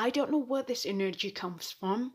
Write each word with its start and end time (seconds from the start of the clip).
I 0.00 0.10
don't 0.10 0.30
know 0.30 0.38
where 0.38 0.62
this 0.62 0.86
energy 0.86 1.32
comes 1.32 1.72
from, 1.72 2.14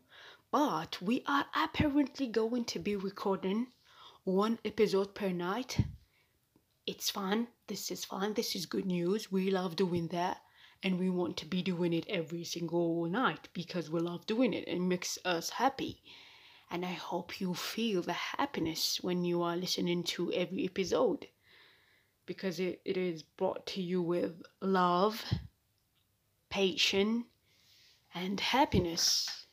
but 0.50 1.02
we 1.02 1.22
are 1.26 1.44
apparently 1.54 2.26
going 2.28 2.64
to 2.64 2.78
be 2.78 2.96
recording 2.96 3.66
one 4.24 4.58
episode 4.64 5.14
per 5.14 5.28
night. 5.28 5.84
It's 6.86 7.10
fun. 7.10 7.48
This 7.66 7.90
is 7.90 8.06
fun. 8.06 8.32
This 8.32 8.56
is 8.56 8.64
good 8.64 8.86
news. 8.86 9.30
We 9.30 9.50
love 9.50 9.76
doing 9.76 10.08
that. 10.08 10.40
And 10.82 10.98
we 10.98 11.10
want 11.10 11.36
to 11.36 11.46
be 11.46 11.60
doing 11.60 11.92
it 11.92 12.06
every 12.08 12.42
single 12.42 13.04
night 13.04 13.50
because 13.52 13.90
we 13.90 14.00
love 14.00 14.24
doing 14.24 14.54
it. 14.54 14.66
It 14.66 14.80
makes 14.80 15.18
us 15.22 15.50
happy. 15.50 16.00
And 16.70 16.86
I 16.86 16.92
hope 16.94 17.38
you 17.38 17.52
feel 17.52 18.00
the 18.00 18.14
happiness 18.14 18.98
when 19.02 19.26
you 19.26 19.42
are 19.42 19.58
listening 19.58 20.04
to 20.04 20.32
every 20.32 20.64
episode 20.64 21.26
because 22.24 22.58
it, 22.60 22.80
it 22.86 22.96
is 22.96 23.22
brought 23.22 23.66
to 23.66 23.82
you 23.82 24.00
with 24.00 24.40
love, 24.62 25.22
patience, 26.48 27.26
and 28.14 28.38
happiness. 28.40 29.46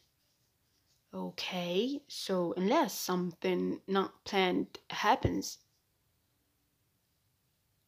Okay, 1.14 2.02
so 2.08 2.54
unless 2.56 2.94
something 2.94 3.82
not 3.88 4.24
planned 4.24 4.78
happens. 4.90 5.58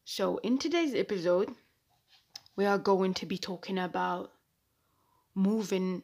So, 0.04 0.36
in 0.38 0.58
today's 0.58 0.94
episode, 0.94 1.54
we 2.56 2.66
are 2.66 2.76
going 2.76 3.14
to 3.14 3.26
be 3.26 3.38
talking 3.38 3.78
about 3.78 4.32
moving 5.34 6.02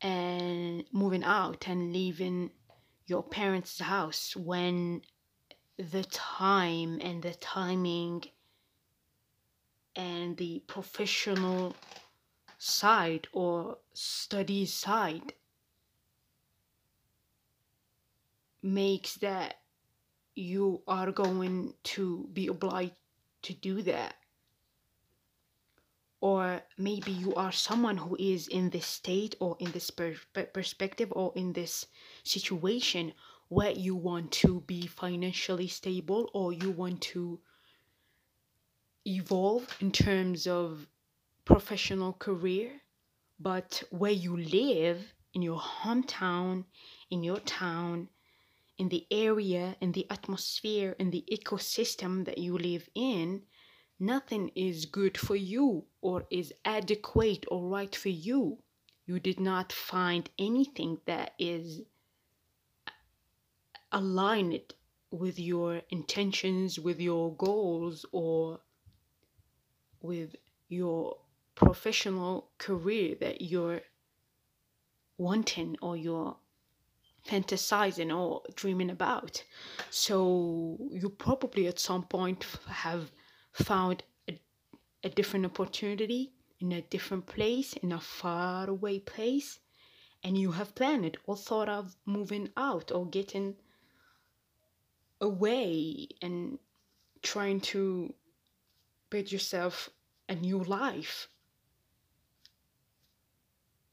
and 0.00 0.84
moving 0.92 1.22
out 1.22 1.68
and 1.68 1.92
leaving 1.92 2.50
your 3.06 3.22
parents' 3.22 3.78
house 3.78 4.34
when 4.34 5.02
the 5.78 6.04
time 6.04 6.98
and 7.00 7.22
the 7.22 7.34
timing 7.34 8.24
and 9.94 10.36
the 10.36 10.62
professional 10.66 11.76
side 12.64 13.28
or 13.32 13.76
study 13.92 14.64
side 14.64 15.34
makes 18.62 19.16
that 19.16 19.56
you 20.34 20.82
are 20.88 21.12
going 21.12 21.74
to 21.82 22.26
be 22.32 22.46
obliged 22.46 22.94
to 23.42 23.52
do 23.52 23.82
that. 23.82 24.14
Or 26.22 26.62
maybe 26.78 27.12
you 27.12 27.34
are 27.34 27.52
someone 27.52 27.98
who 27.98 28.16
is 28.18 28.48
in 28.48 28.70
this 28.70 28.86
state 28.86 29.34
or 29.40 29.58
in 29.60 29.70
this 29.72 29.90
per- 29.90 30.16
perspective 30.54 31.12
or 31.12 31.34
in 31.36 31.52
this 31.52 31.86
situation 32.22 33.12
where 33.48 33.72
you 33.72 33.94
want 33.94 34.32
to 34.32 34.62
be 34.62 34.86
financially 34.86 35.68
stable 35.68 36.30
or 36.32 36.54
you 36.54 36.70
want 36.70 37.02
to 37.12 37.40
evolve 39.06 39.68
in 39.80 39.92
terms 39.92 40.46
of 40.46 40.88
professional 41.44 42.12
career 42.12 42.70
but 43.38 43.82
where 43.90 44.12
you 44.12 44.36
live 44.36 45.12
in 45.34 45.42
your 45.42 45.60
hometown 45.60 46.64
in 47.10 47.22
your 47.22 47.40
town 47.40 48.08
in 48.78 48.88
the 48.88 49.06
area 49.10 49.76
in 49.80 49.92
the 49.92 50.06
atmosphere 50.10 50.94
in 50.98 51.10
the 51.10 51.24
ecosystem 51.30 52.24
that 52.24 52.38
you 52.38 52.56
live 52.56 52.88
in 52.94 53.42
nothing 54.00 54.50
is 54.54 54.86
good 54.86 55.16
for 55.16 55.36
you 55.36 55.84
or 56.00 56.26
is 56.30 56.52
adequate 56.64 57.44
or 57.48 57.68
right 57.68 57.94
for 57.94 58.08
you. 58.08 58.58
You 59.06 59.20
did 59.20 59.40
not 59.40 59.72
find 59.72 60.28
anything 60.38 60.98
that 61.06 61.34
is 61.38 61.82
aligned 63.92 64.74
with 65.10 65.38
your 65.38 65.82
intentions, 65.90 66.80
with 66.80 67.00
your 67.00 67.34
goals, 67.36 68.04
or 68.10 68.60
with 70.00 70.34
your 70.68 71.18
professional 71.54 72.50
career 72.58 73.14
that 73.20 73.40
you're 73.40 73.80
wanting 75.18 75.76
or 75.80 75.96
you're 75.96 76.36
fantasizing 77.26 78.14
or 78.16 78.42
dreaming 78.54 78.90
about. 78.90 79.42
So 79.90 80.78
you 80.90 81.08
probably 81.08 81.66
at 81.66 81.78
some 81.78 82.04
point 82.04 82.44
have 82.66 83.10
found 83.52 84.02
a, 84.28 84.38
a 85.02 85.08
different 85.08 85.46
opportunity 85.46 86.32
in 86.60 86.72
a 86.72 86.82
different 86.82 87.26
place, 87.26 87.74
in 87.74 87.92
a 87.92 88.00
far 88.00 88.68
away 88.68 88.98
place, 88.98 89.60
and 90.22 90.38
you 90.38 90.52
have 90.52 90.74
planned 90.74 91.16
or 91.26 91.36
thought 91.36 91.68
of 91.68 91.94
moving 92.06 92.50
out 92.56 92.90
or 92.90 93.06
getting 93.06 93.56
away 95.20 96.08
and 96.22 96.58
trying 97.22 97.60
to 97.60 98.12
build 99.10 99.30
yourself 99.30 99.90
a 100.28 100.34
new 100.34 100.58
life. 100.58 101.28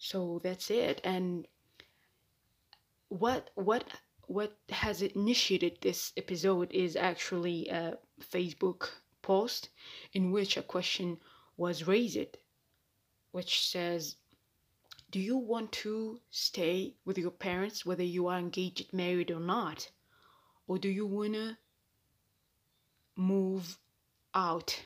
So 0.04 0.40
that's 0.44 0.72
it. 0.72 1.00
And 1.04 1.48
what 3.10 3.52
what 3.54 3.86
what 4.26 4.58
has 4.70 5.04
initiated 5.04 5.78
this 5.80 6.12
episode 6.18 6.72
is 6.72 6.96
actually 6.96 7.68
a 7.70 8.00
Facebook 8.20 8.90
post 9.22 9.70
in 10.12 10.32
which 10.32 10.58
a 10.58 10.64
question 10.64 11.20
was 11.56 11.86
raised, 11.86 12.36
which 13.32 13.70
says, 13.70 14.16
Do 15.12 15.20
you 15.20 15.38
want 15.38 15.72
to 15.84 16.20
stay 16.32 16.96
with 17.06 17.20
your 17.20 17.30
parents 17.30 17.86
whether 17.86 18.04
you 18.04 18.26
are 18.26 18.40
engaged, 18.40 18.92
married, 18.92 19.30
or 19.30 19.40
not? 19.40 19.92
Or 20.66 20.80
do 20.80 20.90
you 20.90 21.06
want 21.06 21.36
to 21.36 21.58
move 23.16 23.78
out 24.34 24.84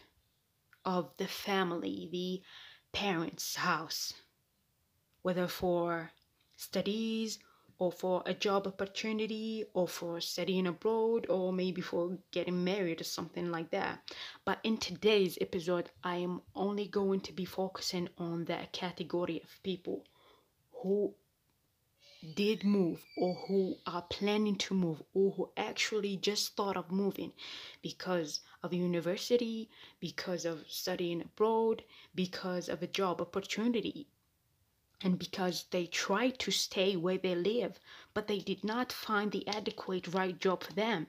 of 0.83 1.15
the 1.15 1.27
family, 1.27 2.09
the 2.11 2.43
parents' 2.91 3.55
house, 3.55 4.13
whether 5.25 5.47
for 5.47 6.11
studies 6.55 7.39
or 7.79 7.91
for 7.91 8.21
a 8.27 8.33
job 8.35 8.67
opportunity 8.67 9.65
or 9.73 9.87
for 9.87 10.21
studying 10.21 10.67
abroad 10.67 11.25
or 11.31 11.51
maybe 11.51 11.81
for 11.81 12.19
getting 12.29 12.63
married 12.63 13.01
or 13.01 13.05
something 13.05 13.49
like 13.49 13.71
that. 13.71 14.03
But 14.45 14.59
in 14.63 14.77
today's 14.77 15.35
episode, 15.41 15.89
I 16.03 16.17
am 16.17 16.43
only 16.55 16.87
going 16.87 17.21
to 17.21 17.33
be 17.33 17.43
focusing 17.43 18.07
on 18.19 18.45
that 18.45 18.71
category 18.71 19.41
of 19.43 19.63
people 19.63 20.05
who 20.83 21.15
did 22.35 22.63
move 22.63 23.03
or 23.17 23.33
who 23.47 23.77
are 23.87 24.03
planning 24.03 24.57
to 24.57 24.75
move 24.75 25.01
or 25.15 25.31
who 25.31 25.49
actually 25.57 26.17
just 26.17 26.55
thought 26.55 26.77
of 26.77 26.91
moving 26.91 27.33
because 27.81 28.41
of 28.61 28.75
university, 28.75 29.71
because 29.99 30.45
of 30.45 30.63
studying 30.67 31.21
abroad, 31.21 31.83
because 32.13 32.69
of 32.69 32.83
a 32.83 32.87
job 33.01 33.21
opportunity 33.21 34.07
and 35.05 35.19
because 35.19 35.65
they 35.69 35.85
tried 35.85 36.39
to 36.39 36.49
stay 36.49 36.95
where 36.95 37.19
they 37.19 37.35
live, 37.35 37.79
but 38.15 38.27
they 38.27 38.39
did 38.39 38.63
not 38.63 38.91
find 38.91 39.31
the 39.31 39.47
adequate 39.47 40.07
right 40.07 40.39
job 40.39 40.63
for 40.63 40.73
them 40.73 41.05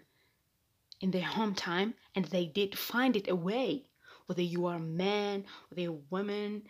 in 1.01 1.11
their 1.13 1.25
home 1.25 1.55
time, 1.55 1.95
and 2.15 2.27
they 2.27 2.45
did 2.45 2.79
find 2.79 3.17
it 3.17 3.27
away. 3.27 3.87
Whether 4.27 4.43
you 4.43 4.67
are 4.67 4.77
a 4.77 4.81
man, 4.81 5.47
whether 5.71 5.81
you're 5.81 5.95
a 5.95 6.11
woman, 6.11 6.65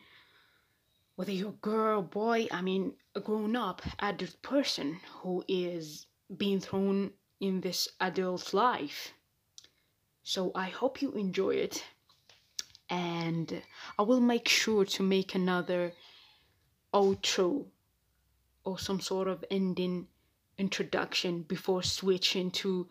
whether 1.17 1.33
you're 1.33 1.49
a 1.49 1.63
girl, 1.63 2.01
boy, 2.01 2.47
I 2.53 2.63
mean, 2.63 2.95
a 3.17 3.21
grown 3.21 3.57
up 3.57 3.83
adult 3.99 4.41
person 4.43 5.01
who 5.21 5.45
is 5.49 6.07
being 6.37 6.61
thrown 6.61 7.11
in 7.41 7.61
this 7.61 7.89
adult 8.01 8.55
life. 8.55 9.15
So 10.23 10.53
I 10.55 10.67
hope 10.67 11.03
you 11.03 11.11
enjoy 11.13 11.57
it, 11.57 11.85
and 12.89 13.63
I 13.99 14.03
will 14.03 14.21
make 14.21 14.49
sure 14.49 14.85
to 14.85 15.03
make 15.03 15.35
another 15.35 15.93
outro 16.95 17.67
or 18.65 18.79
some 18.79 19.01
sort 19.01 19.29
of 19.29 19.45
ending 19.51 20.09
introduction 20.59 21.43
before 21.43 21.83
switching 21.83 22.51
to 22.51 22.89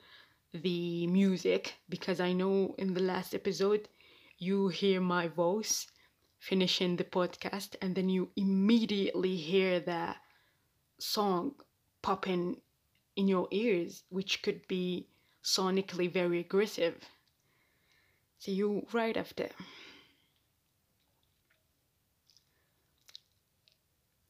the 0.53 1.05
music 1.07 1.75
because 1.89 2.19
I 2.19 2.31
know 2.33 2.75
in 2.77 2.93
the 2.93 3.01
last 3.01 3.33
episode 3.35 3.89
you 4.37 4.69
hear 4.69 5.01
my 5.01 5.27
voice 5.27 5.87
finishing 6.39 6.95
the 6.95 7.03
podcast 7.03 7.75
and 7.81 7.95
then 7.95 8.07
you 8.09 8.29
immediately 8.35 9.35
hear 9.35 9.79
that 9.81 10.17
song 10.99 11.55
popping 12.01 12.61
in 13.15 13.27
your 13.27 13.47
ears 13.51 14.03
which 14.09 14.41
could 14.41 14.67
be 14.67 15.07
sonically 15.43 16.11
very 16.11 16.39
aggressive. 16.39 16.95
See 18.39 18.53
you 18.53 18.85
right 18.93 19.17
after. 19.17 19.49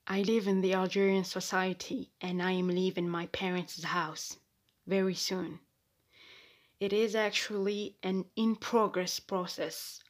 I 0.07 0.21
live 0.21 0.47
in 0.47 0.61
the 0.61 0.75
Algerian 0.75 1.23
society 1.23 2.11
and 2.21 2.41
I 2.41 2.51
am 2.51 2.67
leaving 2.67 3.09
my 3.09 3.25
parents' 3.27 3.83
house 3.83 4.37
very 4.85 5.15
soon. 5.15 5.59
It 6.79 6.93
is 6.93 7.15
actually 7.15 7.97
an 8.03 8.25
in 8.35 8.55
progress 8.55 9.19
process. 9.19 10.03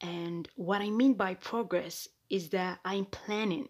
And 0.00 0.48
what 0.56 0.80
I 0.80 0.88
mean 0.88 1.12
by 1.12 1.34
progress 1.34 2.08
is 2.30 2.48
that 2.50 2.80
I'm 2.86 3.04
planning, 3.04 3.68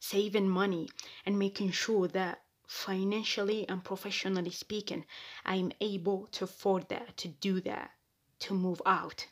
saving 0.00 0.50
money, 0.50 0.90
and 1.24 1.38
making 1.38 1.70
sure 1.70 2.06
that 2.08 2.42
financially 2.66 3.66
and 3.68 3.82
professionally 3.82 4.50
speaking, 4.50 5.06
I'm 5.46 5.72
able 5.80 6.26
to 6.32 6.44
afford 6.44 6.88
that, 6.90 7.16
to 7.18 7.28
do 7.28 7.60
that, 7.62 7.92
to 8.40 8.54
move 8.54 8.82
out. 8.84 9.28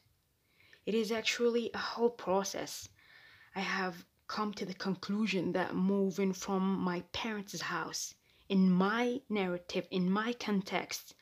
It 0.87 0.95
is 0.95 1.13
actually 1.13 1.71
a 1.75 1.79
whole 1.79 2.11
process. 2.11 2.89
I 3.55 3.61
have 3.61 4.07
come 4.29 4.55
to 4.55 4.65
the 4.65 4.75
conclusion 4.75 5.53
that 5.53 5.75
moving 5.75 6.33
from 6.33 6.79
my 6.79 7.01
parents' 7.13 7.61
house 7.61 8.15
in 8.49 8.71
my 8.71 9.21
narrative, 9.29 9.87
in 9.91 10.11
my 10.11 10.33
context, 10.35 11.15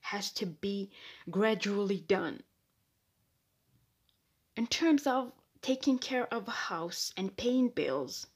has 0.00 0.32
to 0.32 0.46
be 0.46 0.90
gradually 1.30 2.00
done. 2.00 2.42
In 4.56 4.66
terms 4.66 5.06
of 5.06 5.32
taking 5.60 5.98
care 5.98 6.32
of 6.32 6.48
a 6.48 6.52
house 6.52 7.12
and 7.16 7.36
paying 7.36 7.68
bills, 7.68 8.26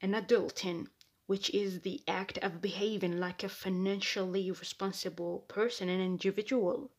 and 0.00 0.14
adulting, 0.14 0.86
which 1.26 1.50
is 1.50 1.80
the 1.80 2.00
act 2.08 2.38
of 2.38 2.60
behaving 2.60 3.18
like 3.18 3.42
a 3.42 3.48
financially 3.48 4.50
responsible 4.50 5.40
person 5.48 5.88
and 5.88 6.00
individual. 6.00 6.90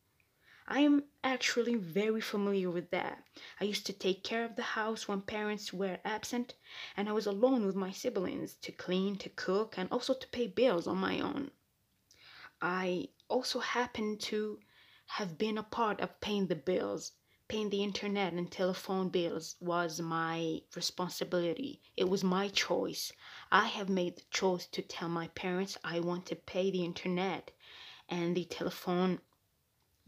I 0.72 0.82
am 0.82 1.02
actually 1.24 1.74
very 1.74 2.20
familiar 2.20 2.70
with 2.70 2.92
that. 2.92 3.24
I 3.60 3.64
used 3.64 3.86
to 3.86 3.92
take 3.92 4.22
care 4.22 4.44
of 4.44 4.54
the 4.54 4.62
house 4.62 5.08
when 5.08 5.22
parents 5.22 5.72
were 5.72 5.98
absent, 6.04 6.54
and 6.96 7.08
I 7.08 7.12
was 7.12 7.26
alone 7.26 7.66
with 7.66 7.74
my 7.74 7.90
siblings 7.90 8.54
to 8.62 8.70
clean, 8.70 9.16
to 9.16 9.28
cook, 9.30 9.74
and 9.76 9.90
also 9.90 10.14
to 10.14 10.28
pay 10.28 10.46
bills 10.46 10.86
on 10.86 10.96
my 10.98 11.18
own. 11.18 11.50
I 12.62 13.08
also 13.28 13.58
happened 13.58 14.20
to 14.20 14.60
have 15.06 15.36
been 15.36 15.58
a 15.58 15.64
part 15.64 16.00
of 16.00 16.20
paying 16.20 16.46
the 16.46 16.54
bills. 16.54 17.14
Paying 17.48 17.70
the 17.70 17.82
internet 17.82 18.32
and 18.32 18.48
telephone 18.48 19.08
bills 19.08 19.56
was 19.58 20.00
my 20.00 20.60
responsibility. 20.76 21.82
It 21.96 22.08
was 22.08 22.22
my 22.22 22.46
choice. 22.46 23.10
I 23.50 23.66
have 23.66 23.88
made 23.88 24.18
the 24.18 24.22
choice 24.30 24.66
to 24.68 24.82
tell 24.82 25.08
my 25.08 25.26
parents 25.28 25.76
I 25.82 25.98
want 25.98 26.26
to 26.26 26.36
pay 26.36 26.70
the 26.70 26.84
internet 26.84 27.50
and 28.08 28.36
the 28.36 28.44
telephone 28.44 29.18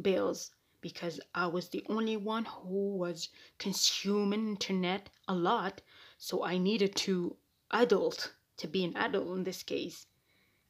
bills 0.02 0.50
because 0.81 1.20
I 1.34 1.46
was 1.46 1.69
the 1.69 1.84
only 1.88 2.16
one 2.16 2.44
who 2.44 2.96
was 2.96 3.28
consuming 3.58 4.49
internet 4.49 5.08
a 5.28 5.34
lot, 5.34 5.81
so 6.19 6.44
I 6.44 6.58
needed 6.58 6.96
to 6.96 7.37
adult 7.70 8.34
to 8.58 8.66
be 8.66 8.84
an 8.84 8.96
adult 8.96 9.37
in 9.37 9.44
this 9.44 9.62
case 9.62 10.06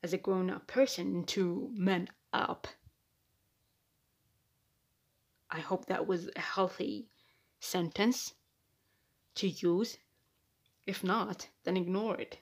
as 0.02 0.12
a 0.12 0.18
grown 0.18 0.50
up 0.50 0.66
person 0.66 1.24
to 1.24 1.70
man 1.74 2.08
up. 2.32 2.68
I 5.50 5.60
hope 5.60 5.86
that 5.86 6.06
was 6.06 6.30
a 6.34 6.40
healthy 6.40 7.08
sentence 7.60 8.34
to 9.36 9.48
use. 9.48 9.98
If 10.86 11.04
not, 11.04 11.48
then 11.64 11.76
ignore 11.76 12.18
it. 12.20 12.38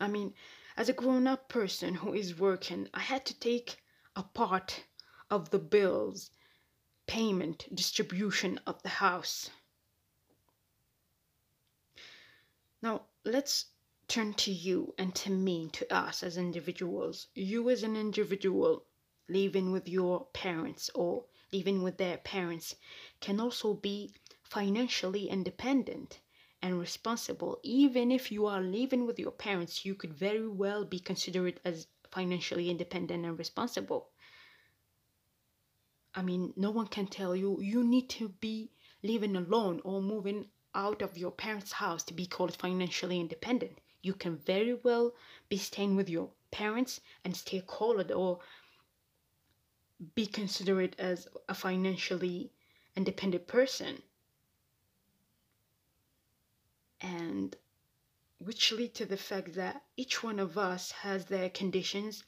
I 0.00 0.08
mean, 0.08 0.34
as 0.76 0.88
a 0.88 0.92
grown 0.92 1.26
up 1.26 1.48
person 1.48 1.96
who 1.96 2.14
is 2.14 2.38
working, 2.38 2.88
I 2.94 3.00
had 3.00 3.26
to 3.26 3.38
take 3.38 3.81
a 4.14 4.22
part 4.22 4.84
of 5.30 5.50
the 5.50 5.58
bills, 5.58 6.30
payment, 7.06 7.66
distribution 7.74 8.60
of 8.66 8.82
the 8.82 8.88
house. 8.88 9.50
Now, 12.82 13.06
let's 13.24 13.66
turn 14.08 14.34
to 14.34 14.52
you 14.52 14.92
and 14.98 15.14
to 15.14 15.30
me, 15.30 15.70
to 15.72 15.94
us 15.94 16.22
as 16.22 16.36
individuals. 16.36 17.28
You, 17.34 17.70
as 17.70 17.82
an 17.82 17.96
individual, 17.96 18.84
living 19.28 19.72
with 19.72 19.88
your 19.88 20.26
parents 20.34 20.90
or 20.94 21.24
living 21.52 21.82
with 21.82 21.96
their 21.96 22.18
parents, 22.18 22.74
can 23.20 23.40
also 23.40 23.74
be 23.74 24.14
financially 24.42 25.28
independent 25.28 26.20
and 26.60 26.78
responsible. 26.78 27.58
Even 27.62 28.12
if 28.12 28.30
you 28.30 28.46
are 28.46 28.60
living 28.60 29.06
with 29.06 29.18
your 29.18 29.32
parents, 29.32 29.84
you 29.84 29.94
could 29.94 30.12
very 30.12 30.46
well 30.46 30.84
be 30.84 30.98
considered 30.98 31.60
as 31.64 31.86
financially 32.12 32.70
independent 32.70 33.24
and 33.24 33.38
responsible. 33.38 34.10
I 36.14 36.22
mean, 36.22 36.52
no 36.56 36.70
one 36.70 36.86
can 36.86 37.06
tell 37.06 37.34
you 37.34 37.60
you 37.60 37.82
need 37.82 38.10
to 38.10 38.28
be 38.28 38.70
living 39.02 39.34
alone 39.34 39.80
or 39.82 40.02
moving 40.02 40.46
out 40.74 41.02
of 41.02 41.18
your 41.18 41.30
parents' 41.30 41.72
house 41.72 42.02
to 42.04 42.14
be 42.14 42.26
called 42.26 42.54
financially 42.54 43.18
independent. 43.18 43.80
You 44.02 44.14
can 44.14 44.36
very 44.36 44.74
well 44.74 45.14
be 45.48 45.56
staying 45.56 45.96
with 45.96 46.08
your 46.08 46.30
parents 46.50 47.00
and 47.24 47.36
stay 47.36 47.60
called 47.60 48.10
or 48.12 48.40
be 50.14 50.26
considered 50.26 50.96
as 50.98 51.28
a 51.48 51.54
financially 51.54 52.52
independent 52.96 53.46
person. 53.46 54.02
And 57.00 57.56
which 58.44 58.72
lead 58.72 58.94
to 58.94 59.06
the 59.06 59.16
fact 59.16 59.54
that 59.54 59.84
each 59.96 60.22
one 60.22 60.38
of 60.40 60.58
us 60.58 60.90
has 60.90 61.26
their 61.26 61.48
conditions, 61.48 62.24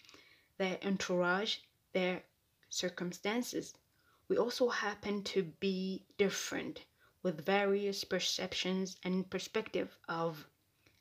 their 0.58 0.78
entourage, 0.82 1.56
their 1.92 2.22
circumstances. 2.68 3.74
We 4.28 4.36
also 4.36 4.68
happen 4.68 5.22
to 5.24 5.42
be 5.42 6.06
different 6.16 6.84
with 7.22 7.44
various 7.44 8.04
perceptions 8.04 8.96
and 9.02 9.28
perspective 9.28 9.96
of 10.08 10.46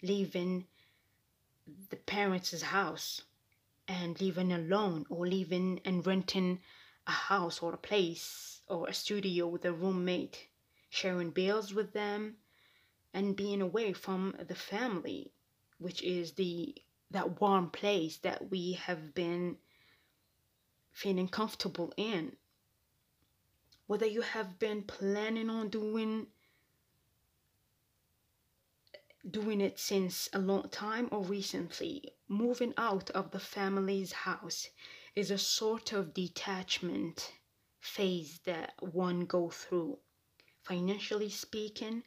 leaving 0.01 0.67
the 1.89 1.97
parents' 1.97 2.61
house 2.61 3.21
and 3.87 4.19
living 4.19 4.51
alone 4.51 5.05
or 5.09 5.27
living 5.27 5.81
and 5.85 6.05
renting 6.05 6.61
a 7.05 7.11
house 7.11 7.61
or 7.61 7.73
a 7.73 7.77
place 7.77 8.61
or 8.67 8.87
a 8.87 8.93
studio 8.93 9.47
with 9.47 9.65
a 9.65 9.73
roommate, 9.73 10.47
sharing 10.89 11.29
bills 11.29 11.73
with 11.73 11.93
them, 11.93 12.37
and 13.13 13.35
being 13.35 13.61
away 13.61 13.93
from 13.93 14.35
the 14.47 14.55
family, 14.55 15.31
which 15.77 16.01
is 16.01 16.33
the 16.33 16.75
that 17.11 17.39
warm 17.39 17.69
place 17.69 18.17
that 18.17 18.49
we 18.49 18.73
have 18.73 19.13
been 19.13 19.57
feeling 20.91 21.27
comfortable 21.27 21.93
in. 21.95 22.35
Whether 23.85 24.07
you 24.07 24.21
have 24.21 24.57
been 24.57 24.83
planning 24.83 25.49
on 25.49 25.69
doing 25.69 26.27
doing 29.29 29.61
it 29.61 29.79
since 29.79 30.27
a 30.33 30.39
long 30.39 30.67
time 30.69 31.07
or 31.11 31.23
recently, 31.23 32.13
moving 32.27 32.73
out 32.77 33.09
of 33.11 33.31
the 33.31 33.39
family's 33.39 34.11
house 34.11 34.69
is 35.15 35.31
a 35.31 35.37
sort 35.37 35.93
of 35.93 36.13
detachment 36.13 37.31
phase 37.79 38.39
that 38.45 38.73
one 38.79 39.21
go 39.21 39.49
through. 39.49 39.99
Financially 40.63 41.29
speaking, 41.29 42.03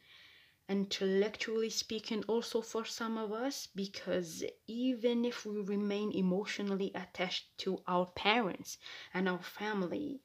intellectually 0.69 1.69
speaking 1.69 2.23
also 2.27 2.61
for 2.61 2.83
some 2.85 3.17
of 3.17 3.31
us 3.31 3.67
because 3.67 4.43
even 4.67 5.23
if 5.25 5.45
we 5.45 5.61
remain 5.61 6.11
emotionally 6.11 6.91
attached 6.93 7.57
to 7.57 7.81
our 7.87 8.05
parents 8.07 8.77
and 9.13 9.29
our 9.29 9.41
family 9.41 10.21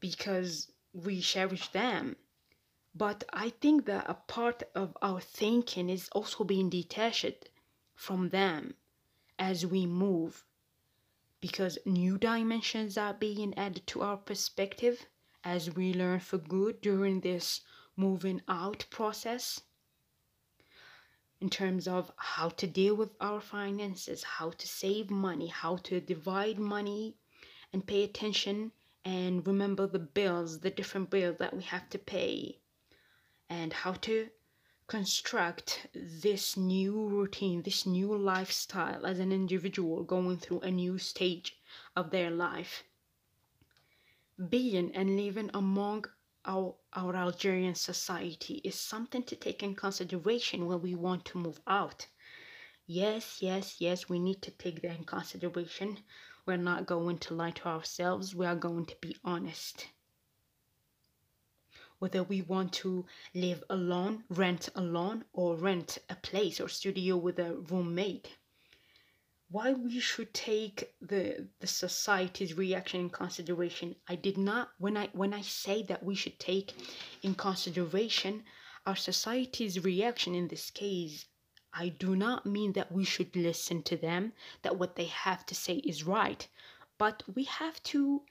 because 0.00 0.70
we 0.92 1.20
cherish 1.20 1.68
them. 1.68 2.16
But 2.94 3.24
i 3.32 3.50
think 3.50 3.86
that 3.86 4.08
a 4.08 4.14
part 4.14 4.62
of 4.74 4.96
our 5.02 5.20
thinking 5.20 5.90
is 5.90 6.08
also 6.10 6.44
being 6.44 6.70
detached 6.70 7.48
from 7.94 8.30
them 8.30 8.74
as 9.38 9.66
we 9.66 9.86
move 9.86 10.44
because 11.44 11.76
new 11.84 12.16
dimensions 12.16 12.96
are 12.96 13.12
being 13.12 13.52
added 13.58 13.86
to 13.86 14.00
our 14.00 14.16
perspective 14.16 15.04
as 15.44 15.74
we 15.74 15.92
learn 15.92 16.18
for 16.18 16.38
good 16.38 16.80
during 16.80 17.20
this 17.20 17.60
moving 17.98 18.40
out 18.48 18.86
process. 18.88 19.60
In 21.42 21.50
terms 21.50 21.86
of 21.86 22.10
how 22.16 22.48
to 22.48 22.66
deal 22.66 22.94
with 22.94 23.10
our 23.20 23.42
finances, 23.42 24.24
how 24.24 24.52
to 24.52 24.66
save 24.66 25.10
money, 25.10 25.48
how 25.48 25.76
to 25.88 26.00
divide 26.00 26.58
money 26.58 27.18
and 27.74 27.86
pay 27.86 28.04
attention 28.04 28.72
and 29.04 29.46
remember 29.46 29.86
the 29.86 29.98
bills, 29.98 30.60
the 30.60 30.70
different 30.70 31.10
bills 31.10 31.36
that 31.40 31.54
we 31.54 31.64
have 31.64 31.90
to 31.90 31.98
pay, 31.98 32.58
and 33.50 33.70
how 33.74 33.92
to 33.92 34.30
construct 34.94 35.88
this 35.92 36.56
new 36.56 37.08
routine, 37.08 37.62
this 37.62 37.84
new 37.84 38.16
lifestyle 38.16 39.04
as 39.04 39.18
an 39.18 39.32
individual 39.32 40.04
going 40.04 40.38
through 40.38 40.60
a 40.60 40.70
new 40.70 40.96
stage 40.98 41.58
of 41.96 42.10
their 42.10 42.30
life. 42.30 42.84
Being 44.48 44.94
and 44.94 45.16
living 45.16 45.50
among 45.52 46.04
our, 46.44 46.76
our 46.92 47.16
Algerian 47.16 47.74
society 47.74 48.60
is 48.62 48.78
something 48.78 49.24
to 49.24 49.34
take 49.34 49.64
in 49.64 49.74
consideration 49.74 50.64
when 50.66 50.80
we 50.80 50.94
want 50.94 51.24
to 51.24 51.38
move 51.38 51.60
out. 51.66 52.06
Yes, 52.86 53.42
yes, 53.42 53.80
yes, 53.80 54.08
we 54.08 54.20
need 54.20 54.42
to 54.42 54.52
take 54.52 54.80
that 54.82 54.96
in 54.96 55.04
consideration. 55.04 56.04
We're 56.46 56.56
not 56.56 56.86
going 56.86 57.18
to 57.18 57.34
lie 57.34 57.50
to 57.50 57.66
ourselves, 57.66 58.36
we 58.36 58.46
are 58.46 58.54
going 58.54 58.86
to 58.86 58.96
be 59.00 59.16
honest 59.24 59.88
whether 62.04 62.22
we 62.22 62.42
want 62.42 62.70
to 62.70 63.06
live 63.32 63.64
alone, 63.70 64.22
rent 64.28 64.68
alone, 64.74 65.24
or 65.32 65.56
rent 65.56 65.96
a 66.10 66.14
place 66.16 66.60
or 66.60 66.68
studio 66.68 67.16
with 67.16 67.38
a 67.38 67.54
roommate. 67.70 68.28
Why 69.50 69.72
we 69.72 69.98
should 70.00 70.34
take 70.34 70.92
the 71.00 71.48
the 71.60 71.66
society's 71.66 72.52
reaction 72.52 73.00
in 73.00 73.08
consideration. 73.08 73.96
I 74.06 74.16
did 74.16 74.36
not 74.36 74.68
when 74.76 74.98
I 74.98 75.06
when 75.14 75.32
I 75.32 75.40
say 75.40 75.82
that 75.84 76.04
we 76.04 76.14
should 76.14 76.38
take 76.38 76.74
in 77.22 77.34
consideration 77.34 78.44
our 78.84 78.96
society's 78.96 79.82
reaction 79.82 80.34
in 80.34 80.48
this 80.48 80.68
case, 80.70 81.24
I 81.72 81.88
do 81.88 82.14
not 82.14 82.44
mean 82.44 82.74
that 82.74 82.92
we 82.92 83.04
should 83.04 83.34
listen 83.34 83.82
to 83.84 83.96
them, 83.96 84.34
that 84.60 84.76
what 84.76 84.96
they 84.96 85.06
have 85.06 85.46
to 85.46 85.54
say 85.54 85.76
is 85.76 86.04
right, 86.04 86.46
but 86.98 87.22
we 87.34 87.44
have 87.44 87.82
to 87.94 88.24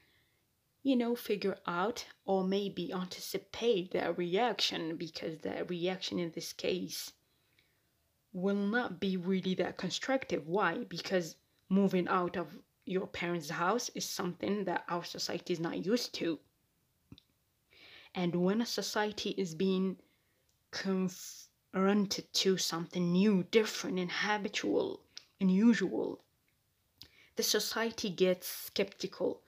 you 0.84 0.94
know 0.94 1.16
figure 1.16 1.56
out 1.66 2.04
or 2.26 2.44
maybe 2.44 2.92
anticipate 2.92 3.90
their 3.90 4.12
reaction 4.12 4.96
because 4.96 5.38
their 5.38 5.64
reaction 5.64 6.20
in 6.20 6.30
this 6.32 6.52
case 6.52 7.12
will 8.32 8.54
not 8.54 9.00
be 9.00 9.16
really 9.16 9.54
that 9.54 9.76
constructive 9.76 10.46
why 10.46 10.84
because 10.84 11.36
moving 11.68 12.06
out 12.06 12.36
of 12.36 12.58
your 12.84 13.06
parents' 13.06 13.48
house 13.48 13.88
is 13.94 14.04
something 14.04 14.64
that 14.64 14.84
our 14.88 15.02
society 15.02 15.52
is 15.54 15.58
not 15.58 15.84
used 15.84 16.14
to 16.14 16.38
and 18.14 18.36
when 18.36 18.60
a 18.60 18.66
society 18.66 19.30
is 19.30 19.54
being 19.54 19.96
confronted 20.70 22.32
to 22.32 22.56
something 22.58 23.10
new 23.10 23.42
different 23.50 23.98
and 23.98 24.12
habitual 24.12 25.00
unusual 25.40 26.20
the 27.36 27.42
society 27.42 28.10
gets 28.10 28.46
skeptical. 28.46 29.42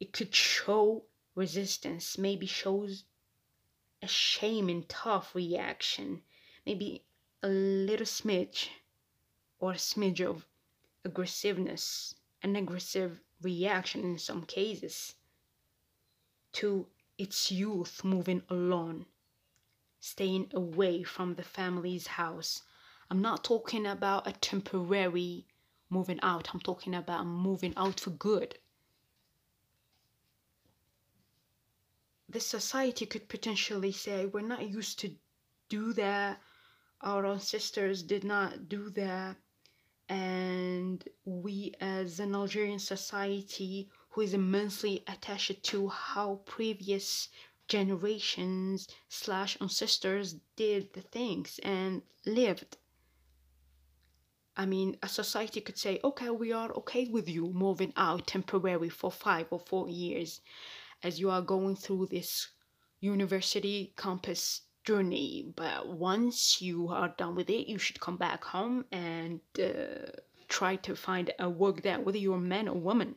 It 0.00 0.12
could 0.12 0.34
show 0.34 1.04
resistance, 1.34 2.18
maybe 2.18 2.46
shows 2.46 3.04
a 4.02 4.06
shame 4.06 4.68
and 4.68 4.88
tough 4.88 5.34
reaction, 5.34 6.22
maybe 6.66 7.04
a 7.42 7.48
little 7.48 8.06
smidge 8.06 8.68
or 9.58 9.72
a 9.72 9.76
smidge 9.76 10.20
of 10.20 10.46
aggressiveness, 11.04 12.14
an 12.42 12.56
aggressive 12.56 13.20
reaction 13.42 14.02
in 14.02 14.18
some 14.18 14.44
cases 14.44 15.14
to 16.52 16.86
its 17.18 17.50
youth 17.50 18.04
moving 18.04 18.42
alone, 18.48 19.06
staying 20.00 20.50
away 20.52 21.02
from 21.02 21.34
the 21.34 21.42
family's 21.42 22.06
house. 22.06 22.62
I'm 23.10 23.20
not 23.20 23.44
talking 23.44 23.86
about 23.86 24.26
a 24.26 24.32
temporary 24.32 25.46
moving 25.90 26.20
out. 26.22 26.50
I'm 26.52 26.60
talking 26.60 26.94
about 26.94 27.26
moving 27.26 27.74
out 27.76 28.00
for 28.00 28.10
good. 28.10 28.58
The 32.34 32.40
society 32.40 33.06
could 33.06 33.28
potentially 33.28 33.92
say, 33.92 34.26
we're 34.26 34.40
not 34.40 34.68
used 34.68 34.98
to 34.98 35.14
do 35.68 35.92
that. 35.92 36.42
Our 37.00 37.24
ancestors 37.26 38.02
did 38.02 38.24
not 38.24 38.68
do 38.68 38.90
that. 38.90 39.36
And 40.08 41.08
we, 41.24 41.74
as 41.80 42.18
an 42.18 42.34
Algerian 42.34 42.80
society 42.80 43.88
who 44.10 44.22
is 44.22 44.34
immensely 44.34 45.04
attached 45.06 45.62
to 45.62 45.88
how 45.88 46.40
previous 46.44 47.28
generations 47.68 48.88
slash 49.08 49.56
ancestors 49.60 50.34
did 50.56 50.92
the 50.92 51.02
things 51.02 51.60
and 51.62 52.02
lived 52.26 52.78
I 54.56 54.66
mean, 54.66 54.96
a 55.02 55.08
society 55.08 55.60
could 55.60 55.78
say, 55.78 55.98
okay, 56.04 56.30
we 56.30 56.52
are 56.52 56.72
okay 56.74 57.08
with 57.08 57.28
you 57.28 57.52
moving 57.52 57.92
out 57.96 58.28
temporarily 58.28 58.88
for 58.88 59.10
five 59.10 59.48
or 59.50 59.58
four 59.58 59.88
years 59.88 60.40
as 61.04 61.20
you 61.20 61.30
are 61.30 61.42
going 61.42 61.76
through 61.76 62.06
this 62.06 62.48
university 63.00 63.92
campus 63.96 64.62
journey. 64.84 65.52
But 65.54 65.88
once 65.88 66.60
you 66.60 66.88
are 66.88 67.14
done 67.16 67.34
with 67.34 67.50
it, 67.50 67.68
you 67.68 67.78
should 67.78 68.00
come 68.00 68.16
back 68.16 68.42
home 68.44 68.86
and 68.90 69.40
uh, 69.62 70.10
try 70.48 70.76
to 70.76 70.96
find 70.96 71.30
a 71.38 71.48
work 71.48 71.82
there, 71.82 72.00
whether 72.00 72.18
you're 72.18 72.36
a 72.36 72.40
man 72.40 72.68
or 72.68 72.80
woman. 72.80 73.14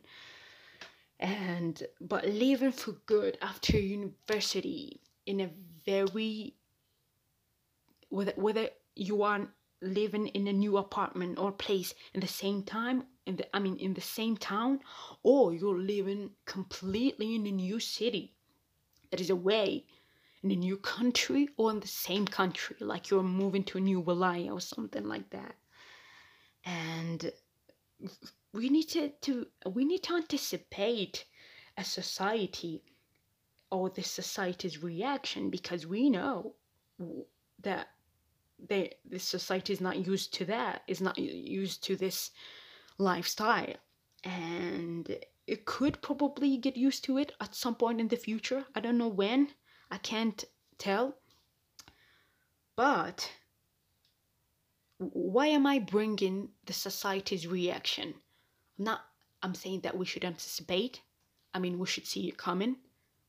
And 1.20 1.82
but 2.00 2.28
leaving 2.28 2.74
for 2.74 2.92
good 3.06 3.38
after 3.42 3.80
university 3.80 5.02
in 5.26 5.42
a 5.42 5.50
very 5.86 6.56
whether 8.10 8.34
whether 8.36 8.70
you 8.96 9.24
are 9.24 9.48
living 9.82 10.28
in 10.28 10.48
a 10.48 10.54
new 10.54 10.78
apartment 10.78 11.40
or 11.40 11.52
place 11.52 11.94
in 12.14 12.20
the 12.20 12.28
same 12.28 12.64
time 12.64 13.04
in 13.28 13.36
the 13.36 13.56
i 13.56 13.60
mean 13.60 13.78
in 13.78 13.94
the 13.94 14.02
same 14.02 14.36
town 14.38 14.80
or 15.24 15.54
you're 15.54 15.80
living 15.80 16.30
completely 16.46 17.36
in 17.36 17.46
a 17.46 17.52
new 17.52 17.80
city 17.80 18.34
that 19.12 19.22
is 19.22 19.30
away 19.30 19.86
in 20.44 20.52
a 20.52 20.56
new 20.56 20.78
country 20.78 21.50
or 21.58 21.72
in 21.72 21.80
the 21.80 21.88
same 21.88 22.26
country 22.26 22.76
like 22.80 23.10
you're 23.10 23.24
moving 23.24 23.64
to 23.64 23.78
a 23.78 23.82
new 23.82 24.02
wilaya 24.02 24.52
or 24.52 24.62
something 24.62 25.06
like 25.06 25.30
that. 25.32 25.56
And 26.66 27.32
we 28.54 28.70
need 28.70 28.90
to, 28.90 29.10
to 29.22 29.48
we 29.72 29.86
need 29.86 30.04
to 30.04 30.16
anticipate 30.16 31.26
a 31.78 31.84
society 31.84 32.84
or 33.72 33.90
the 33.90 34.04
society's 34.04 34.84
reaction 34.84 35.50
because 35.50 35.86
we 35.86 36.10
know 36.10 36.54
that 37.62 37.90
they 38.70 38.94
this 39.06 39.24
society 39.24 39.74
is 39.74 39.82
not 39.82 40.08
used 40.08 40.34
to 40.34 40.46
that 40.46 40.82
is 40.88 41.02
not 41.02 41.18
used 41.18 41.84
to 41.84 41.96
this 41.96 42.32
lifestyle 42.98 43.76
and 44.24 45.18
it 45.46 45.66
could 45.66 46.02
probably 46.02 46.58
get 46.58 46.76
used 46.76 47.04
to 47.06 47.18
it 47.18 47.32
at 47.40 47.56
some 47.56 47.76
point 47.76 48.02
in 48.02 48.10
the 48.10 48.18
future. 48.18 48.66
I 48.76 48.82
don't 48.82 48.98
know 48.98 49.08
when. 49.08 49.50
I 49.90 49.98
can't 49.98 50.44
tell. 50.78 51.16
But 52.76 53.32
why 54.98 55.48
am 55.48 55.66
i 55.66 55.80
bringing 55.80 56.50
the 56.66 56.74
society's 56.74 57.48
reaction? 57.48 58.16
I'm 58.78 58.86
not 58.86 59.02
i'm 59.42 59.56
saying 59.56 59.82
that 59.82 59.98
we 59.98 60.06
should 60.06 60.26
anticipate. 60.26 61.02
I 61.54 61.60
mean 61.60 61.80
we 61.80 61.88
should 61.88 62.08
see 62.08 62.28
it 62.28 62.38
coming. 62.38 62.76